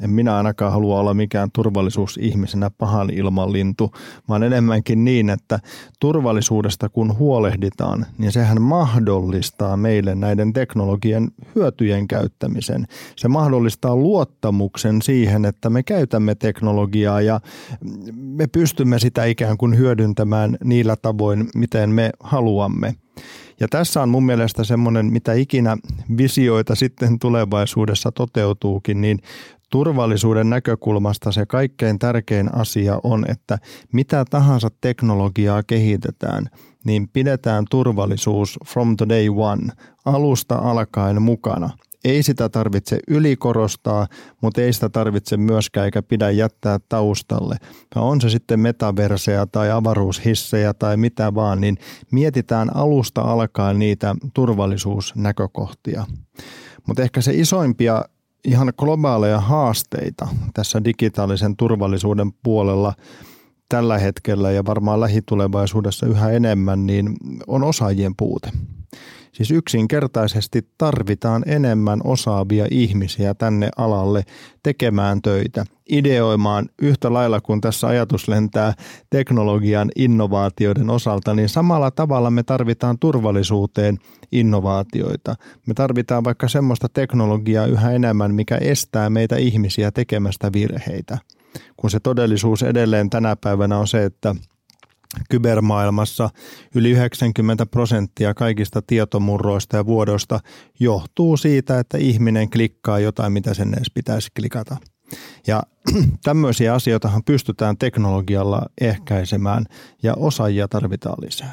en 0.00 0.10
minä 0.10 0.36
ainakaan 0.36 0.72
halua 0.72 1.00
olla 1.00 1.14
mikään 1.14 1.50
turvallisuusihmisenä 1.50 2.70
pahan 2.70 3.10
ilman 3.10 3.52
lintu, 3.52 3.92
vaan 4.28 4.42
enemmänkin 4.42 5.04
niin, 5.04 5.30
että 5.30 5.58
turvallisuudesta 6.00 6.88
kun 6.88 7.18
huolehditaan, 7.18 8.06
niin 8.18 8.32
sehän 8.32 8.62
mahdollistaa 8.62 9.76
meille 9.76 10.14
näiden 10.14 10.52
teknologian 10.52 11.30
hyötyjen 11.54 12.08
käyttämisen. 12.08 12.86
Se 13.16 13.28
mahdollistaa 13.28 13.96
luottamuksen 13.96 15.02
siihen, 15.02 15.44
että 15.44 15.70
me 15.70 15.82
käytämme 15.82 16.34
teknologiaa 16.34 17.20
ja 17.20 17.40
me 18.14 18.46
pystymme 18.46 18.98
sitä 18.98 19.24
ikään 19.24 19.56
kuin 19.58 19.78
hyödyntämään 19.78 20.56
niillä 20.64 20.96
tavoin, 20.96 21.48
miten 21.54 21.90
me 21.90 22.10
haluamme. 22.20 22.94
Ja 23.60 23.68
tässä 23.68 24.02
on 24.02 24.08
mun 24.08 24.26
mielestä 24.26 24.64
semmoinen, 24.64 25.06
mitä 25.06 25.32
ikinä 25.32 25.76
visioita 26.16 26.74
sitten 26.74 27.18
tulevaisuudessa 27.18 28.12
toteutuukin, 28.12 29.00
niin 29.00 29.18
turvallisuuden 29.70 30.50
näkökulmasta 30.50 31.32
se 31.32 31.46
kaikkein 31.46 31.98
tärkein 31.98 32.54
asia 32.54 33.00
on, 33.02 33.24
että 33.30 33.58
mitä 33.92 34.24
tahansa 34.30 34.68
teknologiaa 34.80 35.62
kehitetään, 35.62 36.46
niin 36.84 37.08
pidetään 37.08 37.64
turvallisuus 37.70 38.58
from 38.66 38.96
the 38.96 39.08
day 39.08 39.28
one, 39.28 39.72
alusta 40.04 40.54
alkaen 40.54 41.22
mukana. 41.22 41.70
Ei 42.04 42.22
sitä 42.22 42.48
tarvitse 42.48 42.98
ylikorostaa, 43.08 44.06
mutta 44.40 44.60
ei 44.60 44.72
sitä 44.72 44.88
tarvitse 44.88 45.36
myöskään 45.36 45.84
eikä 45.84 46.02
pidä 46.02 46.30
jättää 46.30 46.78
taustalle. 46.88 47.56
Ja 47.94 48.00
on 48.00 48.20
se 48.20 48.30
sitten 48.30 48.60
metaverseja 48.60 49.46
tai 49.46 49.70
avaruushissejä 49.70 50.74
tai 50.74 50.96
mitä 50.96 51.34
vaan, 51.34 51.60
niin 51.60 51.76
mietitään 52.10 52.76
alusta 52.76 53.20
alkaen 53.20 53.78
niitä 53.78 54.14
turvallisuusnäkökohtia. 54.34 56.06
Mutta 56.86 57.02
ehkä 57.02 57.20
se 57.20 57.34
isoimpia 57.34 58.04
ihan 58.44 58.72
globaaleja 58.78 59.40
haasteita 59.40 60.28
tässä 60.54 60.84
digitaalisen 60.84 61.56
turvallisuuden 61.56 62.32
puolella 62.42 62.94
tällä 63.68 63.98
hetkellä 63.98 64.50
ja 64.50 64.64
varmaan 64.64 65.00
lähitulevaisuudessa 65.00 66.06
yhä 66.06 66.30
enemmän, 66.30 66.86
niin 66.86 67.16
on 67.46 67.64
osaajien 67.64 68.12
puute. 68.16 68.50
Siis 69.34 69.50
yksinkertaisesti 69.50 70.68
tarvitaan 70.78 71.42
enemmän 71.46 72.00
osaavia 72.04 72.66
ihmisiä 72.70 73.34
tänne 73.34 73.68
alalle 73.76 74.24
tekemään 74.62 75.22
töitä, 75.22 75.64
ideoimaan 75.90 76.68
yhtä 76.82 77.12
lailla 77.12 77.40
kuin 77.40 77.60
tässä 77.60 77.86
ajatus 77.86 78.28
lentää 78.28 78.74
teknologian 79.10 79.90
innovaatioiden 79.96 80.90
osalta, 80.90 81.34
niin 81.34 81.48
samalla 81.48 81.90
tavalla 81.90 82.30
me 82.30 82.42
tarvitaan 82.42 82.98
turvallisuuteen 82.98 83.98
innovaatioita. 84.32 85.34
Me 85.66 85.74
tarvitaan 85.74 86.24
vaikka 86.24 86.48
semmoista 86.48 86.88
teknologiaa 86.88 87.66
yhä 87.66 87.92
enemmän, 87.92 88.34
mikä 88.34 88.56
estää 88.56 89.10
meitä 89.10 89.36
ihmisiä 89.36 89.90
tekemästä 89.90 90.52
virheitä. 90.52 91.18
Kun 91.76 91.90
se 91.90 92.00
todellisuus 92.00 92.62
edelleen 92.62 93.10
tänä 93.10 93.36
päivänä 93.36 93.78
on 93.78 93.88
se, 93.88 94.04
että– 94.04 94.34
kybermaailmassa 95.30 96.30
yli 96.74 96.90
90 96.90 97.66
prosenttia 97.66 98.34
kaikista 98.34 98.82
tietomurroista 98.82 99.76
ja 99.76 99.86
vuodoista 99.86 100.40
johtuu 100.80 101.36
siitä, 101.36 101.78
että 101.78 101.98
ihminen 101.98 102.50
klikkaa 102.50 102.98
jotain, 102.98 103.32
mitä 103.32 103.54
sen 103.54 103.74
edes 103.74 103.90
pitäisi 103.94 104.28
klikata. 104.36 104.76
Ja 105.46 105.62
tämmöisiä 106.24 106.74
asioitahan 106.74 107.24
pystytään 107.24 107.76
teknologialla 107.76 108.62
ehkäisemään 108.80 109.64
ja 110.02 110.14
osaajia 110.14 110.68
tarvitaan 110.68 111.24
lisää. 111.24 111.52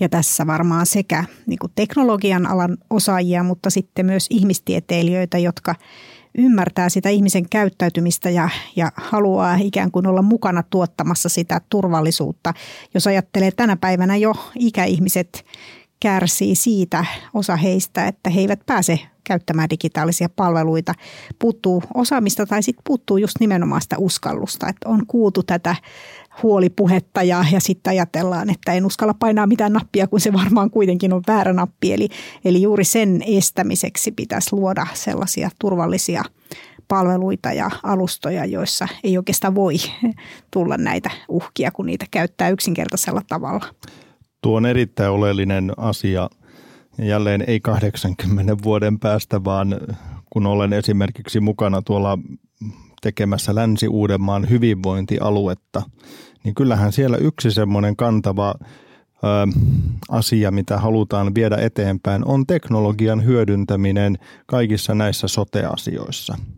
Ja 0.00 0.08
tässä 0.08 0.46
varmaan 0.46 0.86
sekä 0.86 1.24
niin 1.46 1.58
teknologian 1.74 2.46
alan 2.46 2.76
osaajia, 2.90 3.42
mutta 3.42 3.70
sitten 3.70 4.06
myös 4.06 4.26
ihmistieteilijöitä, 4.30 5.38
jotka 5.38 5.74
ymmärtää 6.38 6.88
sitä 6.88 7.08
ihmisen 7.08 7.48
käyttäytymistä 7.48 8.30
ja, 8.30 8.48
ja 8.76 8.92
haluaa 8.96 9.56
ikään 9.56 9.90
kuin 9.90 10.06
olla 10.06 10.22
mukana 10.22 10.62
tuottamassa 10.62 11.28
sitä 11.28 11.60
turvallisuutta. 11.68 12.54
Jos 12.94 13.06
ajattelee 13.06 13.50
tänä 13.50 13.76
päivänä 13.76 14.16
jo 14.16 14.34
ikäihmiset 14.58 15.44
kärsii 16.00 16.54
siitä 16.54 17.04
osa 17.34 17.56
heistä, 17.56 18.06
että 18.06 18.30
he 18.30 18.40
eivät 18.40 18.60
pääse 18.66 19.00
käyttämään 19.26 19.70
digitaalisia 19.70 20.28
palveluita. 20.36 20.92
Puuttuu 21.38 21.82
osaamista 21.94 22.46
tai 22.46 22.62
sitten 22.62 22.82
puuttuu 22.86 23.16
just 23.16 23.36
nimenomaan 23.40 23.82
sitä 23.82 23.96
uskallusta, 23.98 24.68
että 24.68 24.88
on 24.88 25.06
kuultu 25.06 25.42
tätä 25.42 25.76
huolipuhetta 26.42 27.22
ja, 27.22 27.44
ja 27.52 27.60
sitten 27.60 27.90
ajatellaan, 27.90 28.50
että 28.50 28.72
en 28.72 28.86
uskalla 28.86 29.14
painaa 29.14 29.46
mitään 29.46 29.72
nappia, 29.72 30.06
kun 30.06 30.20
se 30.20 30.32
varmaan 30.32 30.70
kuitenkin 30.70 31.12
on 31.12 31.22
väärä 31.26 31.52
nappi. 31.52 31.92
Eli, 31.92 32.08
eli 32.44 32.62
juuri 32.62 32.84
sen 32.84 33.22
estämiseksi 33.26 34.12
pitäisi 34.12 34.56
luoda 34.56 34.86
sellaisia 34.94 35.50
turvallisia 35.60 36.22
palveluita 36.88 37.52
ja 37.52 37.70
alustoja, 37.82 38.44
joissa 38.44 38.88
ei 39.04 39.18
oikeastaan 39.18 39.54
voi 39.54 39.74
tulla 40.50 40.76
näitä 40.76 41.10
uhkia, 41.28 41.70
kun 41.70 41.86
niitä 41.86 42.06
käyttää 42.10 42.48
yksinkertaisella 42.48 43.22
tavalla. 43.28 43.66
Tuo 44.42 44.56
on 44.56 44.66
erittäin 44.66 45.10
oleellinen 45.10 45.72
asia. 45.76 46.30
Jälleen 46.98 47.44
ei 47.46 47.60
80 47.60 48.56
vuoden 48.64 48.98
päästä, 48.98 49.44
vaan 49.44 49.80
kun 50.30 50.46
olen 50.46 50.72
esimerkiksi 50.72 51.40
mukana 51.40 51.82
tuolla 51.82 52.18
tekemässä 53.02 53.54
Länsi-Uudenmaan 53.54 54.50
hyvinvointialuetta, 54.50 55.82
niin 56.44 56.54
kyllähän 56.54 56.92
siellä 56.92 57.16
yksi 57.16 57.50
semmoinen 57.50 57.96
kantava 57.96 58.54
ö, 58.58 58.66
asia, 60.08 60.50
mitä 60.50 60.78
halutaan 60.78 61.34
viedä 61.34 61.56
eteenpäin, 61.56 62.24
on 62.24 62.46
teknologian 62.46 63.24
hyödyntäminen 63.24 64.18
kaikissa 64.46 64.94
näissä 64.94 65.28
sote-asioissa– 65.28 66.38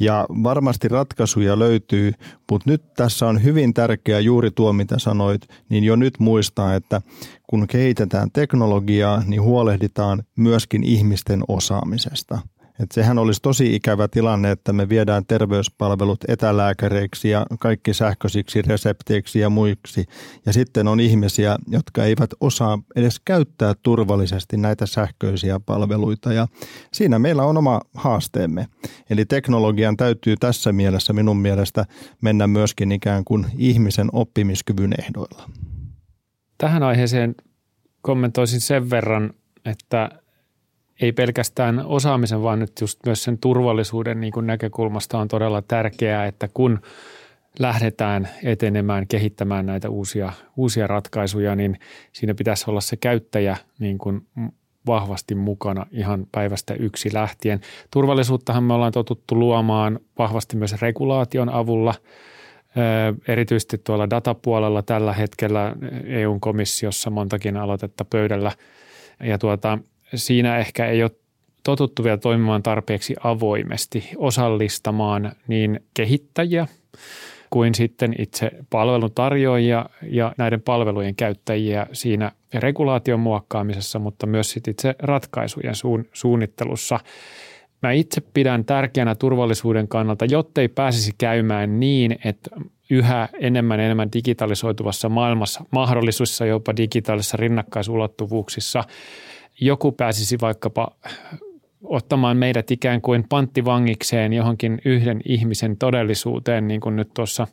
ja 0.00 0.26
varmasti 0.30 0.88
ratkaisuja 0.88 1.58
löytyy, 1.58 2.12
mutta 2.50 2.70
nyt 2.70 2.94
tässä 2.94 3.26
on 3.26 3.44
hyvin 3.44 3.74
tärkeää 3.74 4.20
juuri 4.20 4.50
tuo, 4.50 4.72
mitä 4.72 4.98
sanoit, 4.98 5.42
niin 5.68 5.84
jo 5.84 5.96
nyt 5.96 6.14
muistaa, 6.18 6.74
että 6.74 7.02
kun 7.46 7.66
kehitetään 7.66 8.30
teknologiaa, 8.30 9.22
niin 9.26 9.42
huolehditaan 9.42 10.22
myöskin 10.36 10.84
ihmisten 10.84 11.42
osaamisesta– 11.48 12.38
et 12.80 12.92
sehän 12.92 13.18
olisi 13.18 13.42
tosi 13.42 13.74
ikävä 13.74 14.08
tilanne, 14.08 14.50
että 14.50 14.72
me 14.72 14.88
viedään 14.88 15.26
terveyspalvelut 15.26 16.24
etälääkäreiksi 16.28 17.30
ja 17.30 17.46
kaikki 17.60 17.94
sähköisiksi 17.94 18.62
resepteiksi 18.62 19.38
ja 19.38 19.50
muiksi. 19.50 20.04
Ja 20.46 20.52
sitten 20.52 20.88
on 20.88 21.00
ihmisiä, 21.00 21.56
jotka 21.68 22.04
eivät 22.04 22.30
osaa 22.40 22.78
edes 22.96 23.20
käyttää 23.24 23.74
turvallisesti 23.82 24.56
näitä 24.56 24.86
sähköisiä 24.86 25.60
palveluita. 25.60 26.32
Ja 26.32 26.46
siinä 26.92 27.18
meillä 27.18 27.44
on 27.44 27.56
oma 27.56 27.80
haasteemme. 27.94 28.66
Eli 29.10 29.24
teknologian 29.24 29.96
täytyy 29.96 30.36
tässä 30.36 30.72
mielessä 30.72 31.12
minun 31.12 31.36
mielestä 31.36 31.84
mennä 32.22 32.46
myöskin 32.46 32.92
ikään 32.92 33.24
kuin 33.24 33.46
ihmisen 33.58 34.08
oppimiskyvyn 34.12 34.94
ehdoilla. 34.98 35.50
Tähän 36.58 36.82
aiheeseen 36.82 37.34
kommentoisin 38.02 38.60
sen 38.60 38.90
verran, 38.90 39.30
että 39.64 40.10
ei 41.00 41.12
pelkästään 41.12 41.86
osaamisen, 41.86 42.42
vaan 42.42 42.58
nyt 42.58 42.72
just 42.80 43.00
myös 43.06 43.24
sen 43.24 43.38
turvallisuuden 43.38 44.20
niin 44.20 44.32
kuin 44.32 44.46
näkökulmasta 44.46 45.18
on 45.18 45.28
todella 45.28 45.62
tärkeää, 45.62 46.26
että 46.26 46.48
kun 46.54 46.80
lähdetään 47.58 48.28
etenemään, 48.42 49.06
kehittämään 49.06 49.66
näitä 49.66 49.90
uusia, 49.90 50.32
uusia 50.56 50.86
ratkaisuja, 50.86 51.56
niin 51.56 51.78
siinä 52.12 52.34
pitäisi 52.34 52.70
olla 52.70 52.80
se 52.80 52.96
käyttäjä 52.96 53.56
niin 53.78 53.98
kuin 53.98 54.26
vahvasti 54.86 55.34
mukana 55.34 55.86
ihan 55.90 56.26
päivästä 56.32 56.74
yksi 56.74 57.14
lähtien. 57.14 57.60
Turvallisuuttahan 57.90 58.64
me 58.64 58.74
ollaan 58.74 58.92
totuttu 58.92 59.38
luomaan 59.38 60.00
vahvasti 60.18 60.56
myös 60.56 60.82
regulaation 60.82 61.48
avulla. 61.48 61.94
Erityisesti 63.28 63.78
tuolla 63.78 64.10
datapuolella 64.10 64.82
tällä 64.82 65.12
hetkellä 65.12 65.74
EU-komissiossa 66.04 67.10
montakin 67.10 67.56
aloitetta 67.56 68.04
pöydällä. 68.04 68.52
Ja 69.20 69.38
tuota, 69.38 69.78
siinä 70.14 70.58
ehkä 70.58 70.86
ei 70.86 71.02
ole 71.02 71.10
totuttu 71.66 72.04
vielä 72.04 72.16
toimimaan 72.16 72.62
tarpeeksi 72.62 73.14
avoimesti, 73.24 74.10
osallistamaan 74.16 75.32
niin 75.48 75.80
kehittäjiä 75.94 76.66
kuin 77.50 77.74
sitten 77.74 78.14
itse 78.18 78.50
palveluntarjoajia 78.70 79.86
ja 80.02 80.32
näiden 80.38 80.62
palvelujen 80.62 81.14
käyttäjiä 81.16 81.86
siinä 81.92 82.32
regulaation 82.54 83.20
muokkaamisessa, 83.20 83.98
mutta 83.98 84.26
myös 84.26 84.50
sitten 84.50 84.70
itse 84.70 84.94
ratkaisujen 84.98 85.74
suunnittelussa. 86.12 87.00
Mä 87.82 87.92
itse 87.92 88.20
pidän 88.20 88.64
tärkeänä 88.64 89.14
turvallisuuden 89.14 89.88
kannalta, 89.88 90.24
jotta 90.24 90.60
ei 90.60 90.68
pääsisi 90.68 91.12
käymään 91.18 91.80
niin, 91.80 92.18
että 92.24 92.50
yhä 92.90 93.28
enemmän 93.40 93.80
enemmän 93.80 94.12
digitalisoituvassa 94.12 95.08
maailmassa, 95.08 95.64
mahdollisuuksissa 95.70 96.46
jopa 96.46 96.76
digitaalisissa 96.76 97.36
rinnakkaisulottuvuuksissa– 97.36 98.84
joku 99.60 99.92
pääsisi 99.92 100.36
vaikkapa 100.40 100.88
ottamaan 101.84 102.36
meidät 102.36 102.70
ikään 102.70 103.00
kuin 103.00 103.24
panttivangikseen 103.28 104.32
johonkin 104.32 104.78
yhden 104.84 105.20
ihmisen 105.24 105.76
todellisuuteen, 105.76 106.68
niin 106.68 106.80
kuin 106.80 106.96
nyt 106.96 107.10
tuossa 107.14 107.46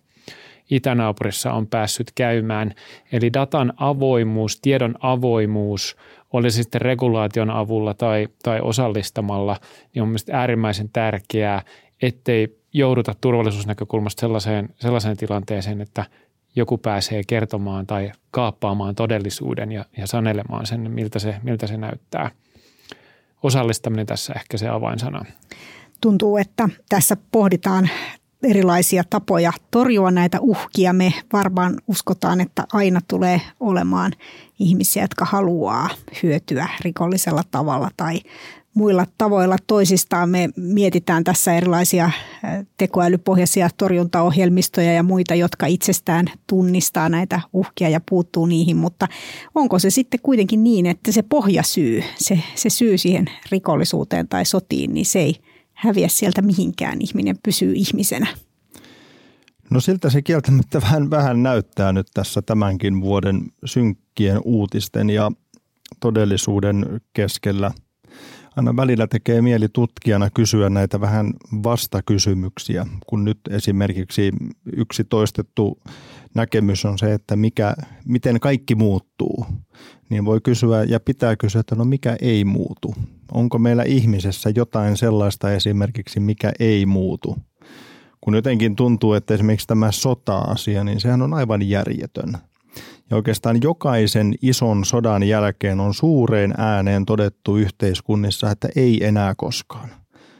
itänaapurissa 0.72 1.54
on 1.54 1.68
päässyt 1.68 2.12
käymään. 2.16 2.74
Eli 3.12 3.34
datan 3.34 3.74
avoimuus, 3.78 4.60
tiedon 4.62 4.96
avoimuus, 5.00 5.98
oli 6.34 6.52
sitten 6.52 6.82
regulaation 6.82 7.50
avulla 7.50 7.94
tai, 7.94 8.28
tai 8.44 8.60
osallistamalla, 8.62 9.58
niin 9.94 10.04
on 10.04 10.08
mielestäni 10.08 10.38
äärimmäisen 10.38 10.90
tärkeää, 10.94 11.62
ettei 12.02 12.58
jouduta 12.74 13.16
turvallisuusnäkökulmasta 13.22 14.20
sellaiseen, 14.20 14.70
sellaiseen 14.76 15.18
tilanteeseen, 15.18 15.82
että– 15.82 16.06
joku 16.56 16.78
pääsee 16.78 17.22
kertomaan 17.28 17.88
tai 17.88 18.12
kaappaamaan 18.32 18.96
todellisuuden 18.96 19.72
ja, 19.72 19.86
ja 19.98 20.08
sanelemaan 20.08 20.66
sen, 20.66 20.92
miltä 20.92 21.20
se, 21.20 21.36
miltä 21.44 21.68
se 21.68 21.78
näyttää. 21.78 22.32
Osallistaminen 23.44 24.06
tässä 24.06 24.34
ehkä 24.34 24.58
se 24.58 24.70
avainsana. 24.70 25.26
Tuntuu, 26.02 26.38
että 26.38 26.70
tässä 26.90 27.18
pohditaan 27.32 27.90
erilaisia 28.44 29.04
tapoja 29.10 29.54
torjua 29.72 30.12
näitä 30.12 30.40
uhkia. 30.42 30.94
Me 30.94 31.14
varmaan 31.34 31.76
uskotaan, 31.88 32.42
että 32.42 32.64
aina 32.74 33.00
tulee 33.08 33.42
olemaan 33.60 34.12
ihmisiä, 34.60 35.04
jotka 35.04 35.26
haluaa 35.26 35.90
hyötyä 36.24 36.70
rikollisella 36.82 37.44
tavalla 37.52 37.90
tai 37.98 38.20
muilla 38.74 39.06
tavoilla 39.18 39.56
toisistaan. 39.68 40.30
Me 40.30 40.50
mietitään 40.56 41.24
tässä 41.24 41.54
erilaisia 41.54 42.12
tekoälypohjaisia 42.78 43.70
torjuntaohjelmistoja 43.78 44.94
ja 44.94 45.04
muita, 45.04 45.36
jotka 45.36 45.66
itsestään 45.66 46.26
tunnistaa 46.48 47.10
näitä 47.10 47.42
uhkia 47.54 47.90
ja 47.90 48.02
puuttuu 48.10 48.46
niihin, 48.46 48.78
mutta 48.78 49.08
onko 49.56 49.80
se 49.80 49.90
sitten 49.90 50.20
kuitenkin 50.24 50.64
niin, 50.64 50.86
että 50.86 51.12
se 51.12 51.22
pohjasyy, 51.22 52.04
se, 52.16 52.40
se 52.56 52.70
syy 52.70 52.98
siihen 52.98 53.26
rikollisuuteen 53.52 54.28
tai 54.28 54.46
sotiin, 54.46 54.94
niin 54.94 55.06
se 55.06 55.20
ei 55.20 55.36
häviä 55.74 56.08
sieltä 56.08 56.42
mihinkään, 56.42 57.02
ihminen 57.02 57.36
pysyy 57.44 57.74
ihmisenä? 57.76 58.28
No 59.70 59.80
siltä 59.80 60.10
se 60.10 60.22
kieltämättä 60.22 60.82
vähän, 60.86 61.10
vähän 61.10 61.44
näyttää 61.44 61.94
nyt 61.94 62.08
tässä 62.14 62.42
tämänkin 62.42 63.02
vuoden 63.02 63.42
synkkien 63.66 64.40
uutisten 64.46 65.10
ja 65.10 65.32
todellisuuden 66.00 67.02
keskellä– 67.14 67.72
aina 68.58 68.76
välillä 68.76 69.08
tekee 69.08 69.42
mieli 69.42 69.70
tutkijana 69.70 70.30
kysyä 70.30 70.70
näitä 70.70 71.02
vähän 71.02 71.34
vastakysymyksiä, 71.64 72.86
kun 73.08 73.24
nyt 73.24 73.40
esimerkiksi 73.50 74.32
yksi 74.76 75.04
toistettu 75.04 75.82
näkemys 76.36 76.86
on 76.86 76.98
se, 76.98 77.14
että 77.14 77.36
mikä, 77.36 77.76
miten 78.06 78.40
kaikki 78.40 78.76
muuttuu. 78.76 79.46
Niin 80.10 80.26
voi 80.26 80.42
kysyä 80.42 80.84
ja 80.84 81.00
pitää 81.00 81.36
kysyä, 81.36 81.60
että 81.60 81.76
no 81.76 81.86
mikä 81.86 82.16
ei 82.22 82.46
muutu. 82.46 82.96
Onko 83.32 83.60
meillä 83.60 83.84
ihmisessä 83.84 84.50
jotain 84.56 84.98
sellaista 84.98 85.52
esimerkiksi, 85.52 86.20
mikä 86.20 86.52
ei 86.60 86.86
muutu? 86.86 87.38
Kun 88.22 88.36
jotenkin 88.36 88.76
tuntuu, 88.76 89.14
että 89.14 89.34
esimerkiksi 89.34 89.68
tämä 89.68 89.92
sota-asia, 89.92 90.84
niin 90.84 91.02
sehän 91.02 91.22
on 91.22 91.34
aivan 91.34 91.70
järjetön– 91.70 92.38
ja 93.10 93.16
oikeastaan 93.16 93.62
jokaisen 93.62 94.36
ison 94.42 94.86
sodan 94.86 95.24
jälkeen 95.24 95.80
on 95.80 95.94
suureen 95.94 96.54
ääneen 96.58 97.06
todettu 97.06 97.58
yhteiskunnissa, 97.58 98.52
että 98.52 98.68
ei 98.76 99.06
enää 99.06 99.34
koskaan. 99.38 99.90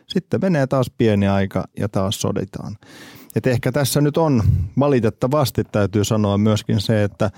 Sitten 0.08 0.40
menee 0.44 0.68
taas 0.68 0.92
pieni 0.98 1.28
aika 1.28 1.64
ja 1.80 1.90
taas 1.90 2.22
soditaan. 2.22 2.78
Et 3.36 3.48
ehkä 3.48 3.72
tässä 3.72 4.02
nyt 4.02 4.18
on 4.18 4.44
valitettavasti 4.80 5.64
täytyy 5.64 6.04
sanoa 6.04 6.38
myöskin 6.38 6.82
se, 6.82 7.04
että 7.04 7.30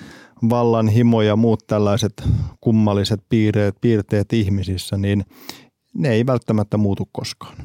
vallan 0.50 0.88
himo 0.88 1.22
ja 1.22 1.36
muut 1.36 1.68
tällaiset 1.68 2.24
kummalliset 2.62 3.24
piirteet, 3.30 3.76
piirteet 3.82 4.34
ihmisissä, 4.34 4.98
niin 4.98 5.26
ne 5.94 6.10
ei 6.10 6.26
välttämättä 6.26 6.78
muutu 6.78 7.10
koskaan. 7.12 7.58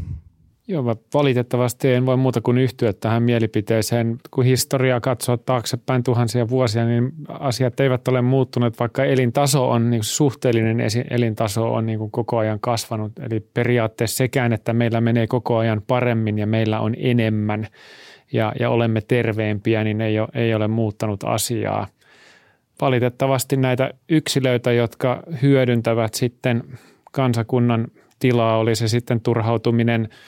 Joo, 0.71 0.83
mä 0.83 0.97
valitettavasti 1.15 1.93
en 1.93 2.07
voi 2.07 2.17
muuta 2.17 2.41
kuin 2.41 2.59
yhtyä 2.59 2.93
tähän 2.93 3.23
mielipiteeseen. 3.23 4.19
Kun 4.31 4.45
historiaa 4.45 5.01
katsoo 5.01 5.37
taaksepäin 5.37 6.03
tuhansia 6.03 6.49
vuosia, 6.49 6.85
niin 6.85 7.13
asiat 7.29 7.81
eivät 7.81 8.09
ole 8.09 8.23
muuttuneet, 8.23 8.79
vaikka 8.81 9.05
elintaso 9.05 9.71
on, 9.71 9.91
niin 9.91 10.05
suhteellinen 10.05 10.81
elintaso 11.11 11.73
on 11.73 11.87
niin 11.87 11.99
kuin 11.99 12.11
koko 12.11 12.39
ajan 12.39 12.61
kasvanut. 12.61 13.13
Eli 13.19 13.41
periaatteessa 13.55 14.17
sekään, 14.17 14.53
että 14.53 14.73
meillä 14.73 15.01
menee 15.01 15.27
koko 15.27 15.57
ajan 15.57 15.83
paremmin 15.87 16.39
ja 16.39 16.47
meillä 16.47 16.81
on 16.81 16.95
enemmän 16.99 17.67
ja, 18.33 18.53
ja 18.61 18.71
olemme 18.71 19.01
terveempiä, 19.01 19.85
niin 19.85 20.01
ei 20.01 20.21
ole, 20.21 20.29
ei 20.35 20.55
ole 20.55 20.69
muuttanut 20.69 21.25
asiaa. 21.25 21.87
Valitettavasti 22.81 23.57
näitä 23.57 23.91
yksilöitä, 24.09 24.73
jotka 24.73 25.23
hyödyntävät 25.43 26.15
sitten 26.15 26.63
kansakunnan 27.13 27.87
tilaa, 28.19 28.59
oli 28.59 28.75
se 28.75 28.89
sitten 28.89 29.21
turhautuminen– 29.21 30.09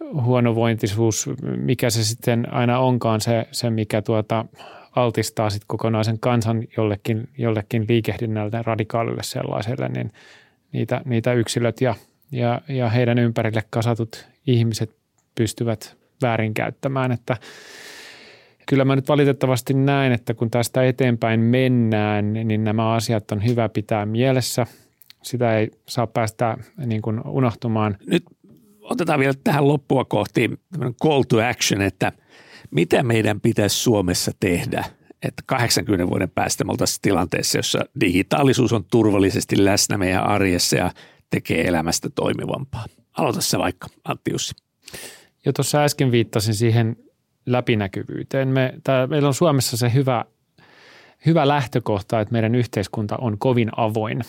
huonovointisuus, 0.00 1.30
mikä 1.56 1.90
se 1.90 2.04
sitten 2.04 2.52
aina 2.52 2.78
onkaan 2.78 3.20
se, 3.20 3.46
se 3.50 3.70
mikä 3.70 4.02
tuota, 4.02 4.44
altistaa 4.96 5.50
sitten 5.50 5.66
kokonaisen 5.66 6.18
kansan 6.18 6.62
jollekin, 6.76 7.28
jollekin 7.38 7.84
liikehdinnältä 7.88 8.62
radikaalille 8.62 9.22
sellaiselle, 9.22 9.88
niin 9.88 10.12
niitä, 10.72 11.02
niitä 11.04 11.32
yksilöt 11.32 11.80
ja, 11.80 11.94
ja, 12.32 12.60
ja 12.68 12.88
heidän 12.88 13.18
ympärille 13.18 13.62
kasatut 13.70 14.26
ihmiset 14.46 14.96
pystyvät 15.34 15.96
väärinkäyttämään, 16.22 17.12
että 17.12 17.36
kyllä 18.68 18.84
mä 18.84 18.96
nyt 18.96 19.08
valitettavasti 19.08 19.74
näen, 19.74 20.12
että 20.12 20.34
kun 20.34 20.50
tästä 20.50 20.84
eteenpäin 20.84 21.40
mennään, 21.40 22.32
niin 22.32 22.64
nämä 22.64 22.92
asiat 22.92 23.32
on 23.32 23.44
hyvä 23.44 23.68
pitää 23.68 24.06
mielessä. 24.06 24.66
Sitä 25.22 25.58
ei 25.58 25.70
saa 25.88 26.06
päästä 26.06 26.56
niin 26.86 27.02
kuin 27.02 27.20
unohtumaan. 27.26 27.96
Nyt 28.06 28.22
otetaan 28.90 29.20
vielä 29.20 29.34
tähän 29.44 29.68
loppua 29.68 30.04
kohti 30.04 30.50
call 31.02 31.22
to 31.22 31.36
action, 31.48 31.82
että 31.82 32.12
mitä 32.70 33.02
meidän 33.02 33.40
pitäisi 33.40 33.76
Suomessa 33.76 34.32
tehdä, 34.40 34.84
että 35.22 35.42
80 35.46 36.10
vuoden 36.10 36.30
päästä 36.30 36.64
me 36.64 36.70
oltaisiin 36.70 37.02
tilanteessa, 37.02 37.58
jossa 37.58 37.78
digitaalisuus 38.00 38.72
on 38.72 38.84
turvallisesti 38.84 39.64
läsnä 39.64 39.98
meidän 39.98 40.26
arjessa 40.26 40.76
ja 40.76 40.90
tekee 41.30 41.68
elämästä 41.68 42.10
toimivampaa. 42.14 42.84
Aloita 43.18 43.40
se 43.40 43.58
vaikka, 43.58 43.86
Antti 44.04 44.32
Jussi. 44.32 44.54
Jo 45.46 45.52
tuossa 45.52 45.84
äsken 45.84 46.12
viittasin 46.12 46.54
siihen 46.54 46.96
läpinäkyvyyteen. 47.46 48.48
Me, 48.48 48.74
tää, 48.84 49.06
meillä 49.06 49.28
on 49.28 49.34
Suomessa 49.34 49.76
se 49.76 49.92
hyvä, 49.94 50.24
hyvä 51.26 51.48
lähtökohta, 51.48 52.20
että 52.20 52.32
meidän 52.32 52.54
yhteiskunta 52.54 53.16
on 53.20 53.38
kovin 53.38 53.70
avoin. 53.76 54.20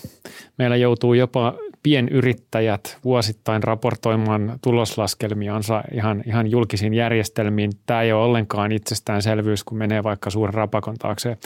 Meillä 0.58 0.76
joutuu 0.76 1.14
jopa 1.14 1.54
pienyrittäjät 1.84 2.98
vuosittain 3.04 3.64
raportoimaan 3.64 4.60
tuloslaskelmiansa 4.64 5.84
ihan, 5.94 6.24
ihan 6.28 6.52
julkisiin 6.52 6.94
järjestelmiin. 6.94 7.72
Tämä 7.86 8.02
ei 8.02 8.14
ole 8.14 8.24
ollenkaan 8.24 8.72
itsestäänselvyys, 8.72 9.64
kun 9.64 9.78
menee 9.78 10.04
vaikka 10.04 10.30
suuren 10.30 10.54
rapakon 10.54 10.96
taakse 10.96 11.38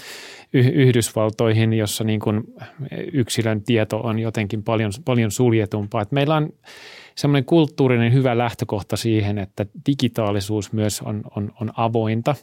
Yhdysvaltoihin, 0.54 1.74
jossa 1.74 2.04
niin 2.04 2.20
kuin 2.20 2.44
yksilön 3.14 3.62
tieto 3.62 4.00
on 4.00 4.20
jotenkin 4.20 4.64
paljon, 4.64 4.92
paljon 5.06 5.32
suljetumpaa. 5.32 6.02
Että 6.02 6.16
meillä 6.16 6.36
on 6.36 6.50
semmoinen 7.16 7.46
kulttuurinen 7.46 8.14
hyvä 8.14 8.38
lähtökohta 8.38 8.98
siihen, 8.98 9.38
että 9.38 9.66
digitaalisuus 9.86 10.74
myös 10.74 11.02
on, 11.02 11.22
on, 11.36 11.52
on 11.62 11.72
avointa. 11.78 12.36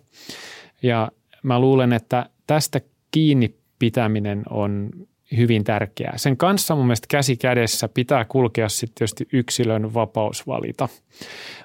Ja 0.82 1.10
mä 1.42 1.60
luulen, 1.60 1.92
että 1.92 2.26
tästä 2.46 2.80
kiinni 3.16 3.54
pitäminen 3.78 4.42
on 4.50 4.90
hyvin 5.36 5.64
tärkeää. 5.64 6.18
Sen 6.18 6.36
kanssa 6.36 6.74
mun 6.74 6.86
mielestä 6.86 7.06
käsi 7.10 7.36
kädessä 7.36 7.88
pitää 7.88 8.24
kulkea 8.24 8.68
sitten 8.68 8.94
tietysti 8.94 9.28
yksilön 9.32 9.94
vapaus 9.94 10.46
valita. 10.46 10.88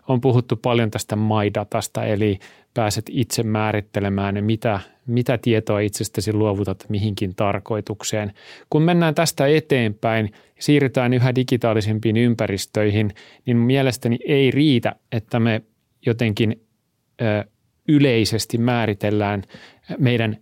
On 0.08 0.22
puhuttu 0.22 0.56
paljon 0.56 0.92
tästä 0.92 1.16
maidatasta, 1.16 2.06
eli 2.06 2.40
pääset 2.74 3.06
itse 3.10 3.44
määrittelemään, 3.44 4.44
mitä, 4.44 4.80
mitä 5.08 5.38
tietoa 5.38 5.80
itsestäsi 5.80 6.34
luovutat 6.34 6.86
mihinkin 6.90 7.36
tarkoitukseen. 7.36 8.34
Kun 8.70 8.82
mennään 8.82 9.16
tästä 9.16 9.48
eteenpäin, 9.48 10.32
siirrytään 10.60 11.14
yhä 11.14 11.36
digitaalisempiin 11.36 12.18
ympäristöihin, 12.18 13.12
niin 13.46 13.58
mielestäni 13.58 14.18
ei 14.28 14.52
riitä, 14.52 14.96
että 15.12 15.40
me 15.40 15.62
jotenkin 16.06 16.62
ö, 17.22 17.46
yleisesti 17.88 18.58
määritellään 18.58 19.44
meidän 19.98 20.38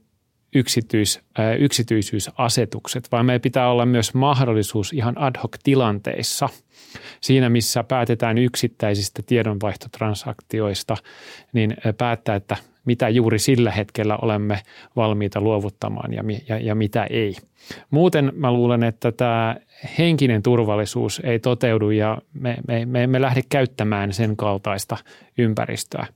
yksityis, 0.56 1.20
äh, 1.39 1.62
yksityisyysasetukset, 1.62 3.12
vaan 3.12 3.26
meillä 3.26 3.39
pitää 3.39 3.72
olla 3.72 3.86
myös 3.86 4.14
mahdollisuus 4.14 4.93
ihan 4.93 5.18
ad 5.18 5.36
hoc 5.43 5.56
tilanteissa 5.64 6.50
siinä, 7.22 7.50
missä 7.50 7.84
päätetään 7.84 8.38
yksittäisistä 8.38 9.22
tiedonvaihtotransaktioista, 9.26 10.97
niin 11.54 11.78
päättää, 11.97 12.36
että 12.36 12.58
mitä 12.86 13.10
juuri 13.10 13.39
sillä 13.39 13.72
hetkellä 13.72 14.18
olemme 14.22 14.62
valmiita 14.95 15.41
luovuttamaan 15.41 16.14
ja, 16.14 16.24
ja, 16.50 16.58
ja 16.58 16.76
mitä 16.76 17.04
ei. 17.04 17.36
Muuten 17.89 18.32
mä 18.36 18.52
luulen, 18.52 18.84
että 18.84 19.12
tämä 19.12 19.56
henkinen 19.97 20.43
turvallisuus 20.43 21.22
ei 21.24 21.39
toteudu 21.39 21.89
ja 21.89 22.18
me, 22.34 22.58
me, 22.68 22.86
me 22.86 23.04
emme 23.04 23.22
lähde 23.22 23.41
käyttämään 23.50 24.14
sen 24.14 24.38
kaltaista 24.38 24.97
ympäristöä. 25.38 26.08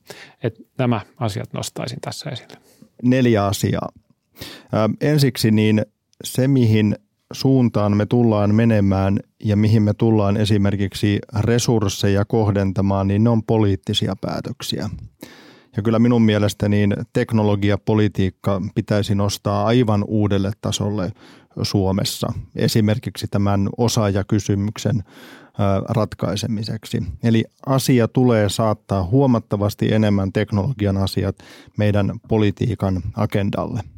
Et 0.43 0.55
nämä 0.77 1.01
asiat 1.17 1.53
nostaisin 1.53 2.01
tässä 2.01 2.29
esille. 2.29 2.57
Neljä 3.03 3.45
asiaa. 3.45 3.89
Ensiksi 5.01 5.51
niin 5.51 5.85
se, 6.23 6.47
mihin 6.47 6.95
suuntaan 7.33 7.97
me 7.97 8.05
tullaan 8.05 8.55
menemään 8.55 9.19
ja 9.43 9.55
mihin 9.55 9.83
me 9.83 9.93
tullaan 9.93 10.37
esimerkiksi 10.37 11.19
resursseja 11.39 12.25
kohdentamaan, 12.25 13.07
niin 13.07 13.23
ne 13.23 13.29
on 13.29 13.43
poliittisia 13.43 14.15
päätöksiä. 14.21 14.89
Ja 15.75 15.83
kyllä 15.83 15.99
minun 15.99 16.21
mielestäni 16.21 16.77
niin 16.77 16.93
teknologiapolitiikka 17.13 18.61
pitäisi 18.75 19.15
nostaa 19.15 19.65
aivan 19.65 20.03
uudelle 20.07 20.51
tasolle 20.61 21.11
Suomessa, 21.61 22.33
esimerkiksi 22.55 23.27
tämän 23.31 23.69
osaajakysymyksen 23.77 25.03
ratkaisemiseksi. 25.89 27.03
Eli 27.23 27.45
asia 27.65 28.07
tulee 28.07 28.49
saattaa 28.49 29.03
huomattavasti 29.03 29.93
enemmän 29.93 30.33
teknologian 30.33 30.97
asiat 30.97 31.35
meidän 31.77 32.11
politiikan 32.27 33.01
agendalle. 33.15 33.92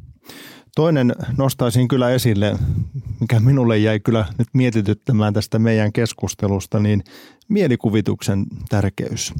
Toinen 0.76 1.14
nostaisin 1.36 1.88
kyllä 1.88 2.10
esille, 2.10 2.56
mikä 3.20 3.40
minulle 3.40 3.78
jäi 3.78 4.00
kyllä 4.00 4.24
nyt 4.38 4.48
mietityttämään 4.52 5.34
tästä 5.34 5.58
meidän 5.58 5.92
keskustelusta, 5.92 6.80
niin 6.80 7.04
mielikuvituksen 7.48 8.46
tärkeys. 8.68 9.34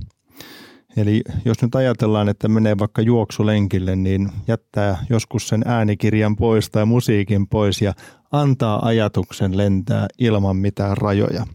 Eli 0.96 1.22
jos 1.44 1.62
nyt 1.62 1.74
ajatellaan, 1.74 2.28
että 2.28 2.48
menee 2.48 2.78
vaikka 2.78 3.02
juoksulenkille, 3.02 3.96
niin 3.96 4.28
jättää 4.48 5.04
joskus 5.10 5.48
sen 5.48 5.62
äänikirjan 5.66 6.36
pois 6.36 6.70
tai 6.70 6.86
musiikin 6.86 7.46
pois 7.46 7.82
ja 7.82 7.92
antaa 8.32 8.86
ajatuksen 8.86 9.56
lentää 9.56 10.06
ilman 10.18 10.56
mitään 10.56 10.96
rajoja. 10.96 11.46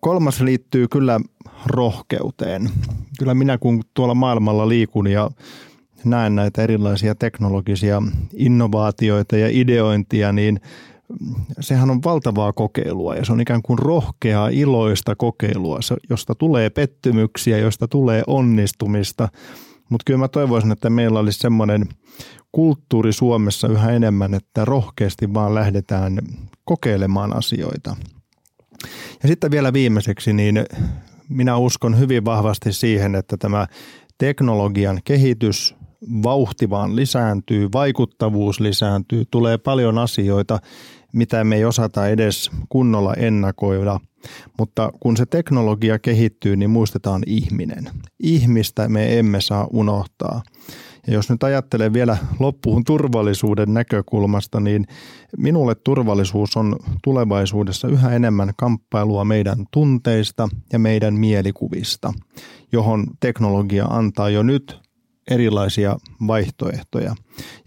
Kolmas 0.00 0.40
liittyy 0.40 0.88
kyllä 0.88 1.20
rohkeuteen. 1.66 2.70
Kyllä 3.18 3.34
minä 3.34 3.58
kun 3.58 3.82
tuolla 3.94 4.14
maailmalla 4.14 4.68
liikun 4.68 5.06
ja 5.06 5.30
näen 6.06 6.36
näitä 6.36 6.62
erilaisia 6.62 7.14
teknologisia 7.14 8.02
innovaatioita 8.34 9.36
ja 9.36 9.48
ideointia, 9.50 10.32
niin 10.32 10.60
sehän 11.60 11.90
on 11.90 12.02
valtavaa 12.04 12.52
kokeilua 12.52 13.14
ja 13.14 13.24
se 13.24 13.32
on 13.32 13.40
ikään 13.40 13.62
kuin 13.62 13.78
rohkeaa, 13.78 14.48
iloista 14.48 15.16
kokeilua, 15.16 15.78
josta 16.10 16.34
tulee 16.34 16.70
pettymyksiä, 16.70 17.58
josta 17.58 17.88
tulee 17.88 18.22
onnistumista. 18.26 19.28
Mutta 19.90 20.02
kyllä 20.06 20.18
mä 20.18 20.28
toivoisin, 20.28 20.72
että 20.72 20.90
meillä 20.90 21.18
olisi 21.18 21.38
semmoinen 21.38 21.86
kulttuuri 22.52 23.12
Suomessa 23.12 23.68
yhä 23.68 23.90
enemmän, 23.90 24.34
että 24.34 24.64
rohkeasti 24.64 25.34
vaan 25.34 25.54
lähdetään 25.54 26.18
kokeilemaan 26.64 27.36
asioita. 27.36 27.96
Ja 29.22 29.28
sitten 29.28 29.50
vielä 29.50 29.72
viimeiseksi, 29.72 30.32
niin 30.32 30.64
minä 31.28 31.56
uskon 31.56 31.98
hyvin 31.98 32.24
vahvasti 32.24 32.72
siihen, 32.72 33.14
että 33.14 33.36
tämä 33.36 33.66
teknologian 34.18 35.00
kehitys 35.04 35.75
vauhti 36.22 36.70
vaan 36.70 36.96
lisääntyy, 36.96 37.68
vaikuttavuus 37.72 38.60
lisääntyy, 38.60 39.24
tulee 39.30 39.58
paljon 39.58 39.98
asioita, 39.98 40.58
mitä 41.12 41.44
me 41.44 41.56
ei 41.56 41.64
osata 41.64 42.08
edes 42.08 42.50
kunnolla 42.68 43.14
ennakoida. 43.14 44.00
Mutta 44.58 44.92
kun 45.00 45.16
se 45.16 45.26
teknologia 45.26 45.98
kehittyy, 45.98 46.56
niin 46.56 46.70
muistetaan 46.70 47.22
ihminen. 47.26 47.90
Ihmistä 48.20 48.88
me 48.88 49.18
emme 49.18 49.40
saa 49.40 49.66
unohtaa. 49.72 50.42
Ja 51.06 51.12
jos 51.12 51.30
nyt 51.30 51.42
ajattelen 51.42 51.92
vielä 51.92 52.16
loppuun 52.38 52.84
turvallisuuden 52.84 53.74
näkökulmasta, 53.74 54.60
niin 54.60 54.86
minulle 55.36 55.74
turvallisuus 55.74 56.56
on 56.56 56.76
tulevaisuudessa 57.04 57.88
yhä 57.88 58.10
enemmän 58.10 58.52
kamppailua 58.56 59.24
meidän 59.24 59.66
tunteista 59.70 60.48
ja 60.72 60.78
meidän 60.78 61.14
mielikuvista, 61.14 62.12
johon 62.72 63.06
teknologia 63.20 63.84
antaa 63.84 64.30
jo 64.30 64.42
nyt 64.42 64.85
erilaisia 65.30 65.96
vaihtoehtoja. 66.26 67.14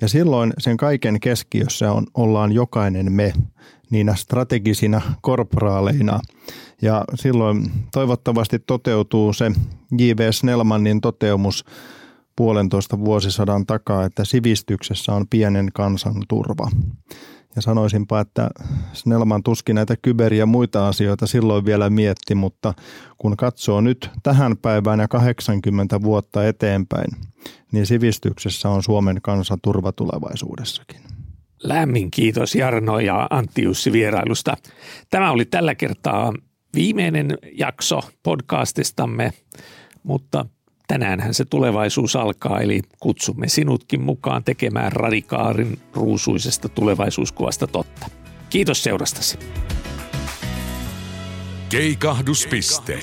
Ja 0.02 0.08
silloin 0.08 0.54
sen 0.58 0.78
kaiken 0.78 1.20
keskiössä 1.20 1.92
on, 1.92 2.08
ollaan 2.14 2.52
jokainen 2.52 3.12
me 3.12 3.34
niinä 3.90 4.16
strategisina 4.16 5.02
korporaaleina. 5.22 6.20
Ja 6.82 7.06
silloin 7.16 7.72
toivottavasti 7.92 8.60
toteutuu 8.60 9.34
se 9.34 9.52
J.V. 9.98 10.32
Snellmanin 10.32 11.02
toteumus 11.02 11.66
puolentoista 12.36 13.00
vuosisadan 13.00 13.66
takaa, 13.66 14.06
että 14.06 14.26
sivistyksessä 14.26 15.14
on 15.14 15.28
pienen 15.30 15.70
kansan 15.74 16.16
turva. 16.28 16.72
Ja 17.56 17.62
sanoisinpa, 17.62 18.20
että 18.20 18.50
Snellman 18.94 19.44
tuskin 19.44 19.76
näitä 19.76 19.96
kyber- 20.08 20.34
ja 20.34 20.46
muita 20.46 20.88
asioita 20.88 21.28
silloin 21.28 21.66
vielä 21.66 21.90
mietti, 21.90 22.36
mutta 22.36 22.74
kun 23.18 23.38
katsoo 23.38 23.82
nyt 23.82 24.10
tähän 24.24 24.58
päivään 24.58 25.00
ja 25.00 25.08
80 25.08 26.02
vuotta 26.02 26.48
eteenpäin, 26.48 27.12
niin 27.72 27.86
sivistyksessä 27.86 28.70
on 28.70 28.84
Suomen 28.84 29.20
kansa 29.22 29.58
turva 29.62 29.92
tulevaisuudessakin. 29.92 31.02
Lämmin 31.64 32.12
kiitos 32.12 32.56
Jarno 32.56 33.00
ja 33.00 33.28
Antti 33.30 33.62
Jussi 33.64 33.92
vierailusta. 33.92 34.58
Tämä 35.10 35.32
oli 35.32 35.46
tällä 35.46 35.76
kertaa 35.76 36.34
viimeinen 36.76 37.38
jakso 37.52 38.00
podcastistamme, 38.24 39.34
mutta 40.04 40.46
tänäänhän 40.90 41.34
se 41.34 41.46
tulevaisuus 41.46 42.16
alkaa, 42.16 42.62
eli 42.62 42.82
kutsumme 43.00 43.48
sinutkin 43.48 44.02
mukaan 44.02 44.44
tekemään 44.44 44.92
radikaarin 44.92 45.80
ruusuisesta 45.94 46.70
tulevaisuuskuvasta 46.70 47.68
totta. 47.68 48.08
Kiitos 48.50 48.84
seurastasi. 48.84 49.40
Keikahduspiste. 51.70 53.00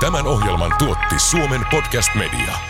Tämän 0.00 0.26
ohjelman 0.26 0.72
tuotti 0.78 1.18
Suomen 1.18 1.60
Podcast 1.70 2.14
Media. 2.14 2.69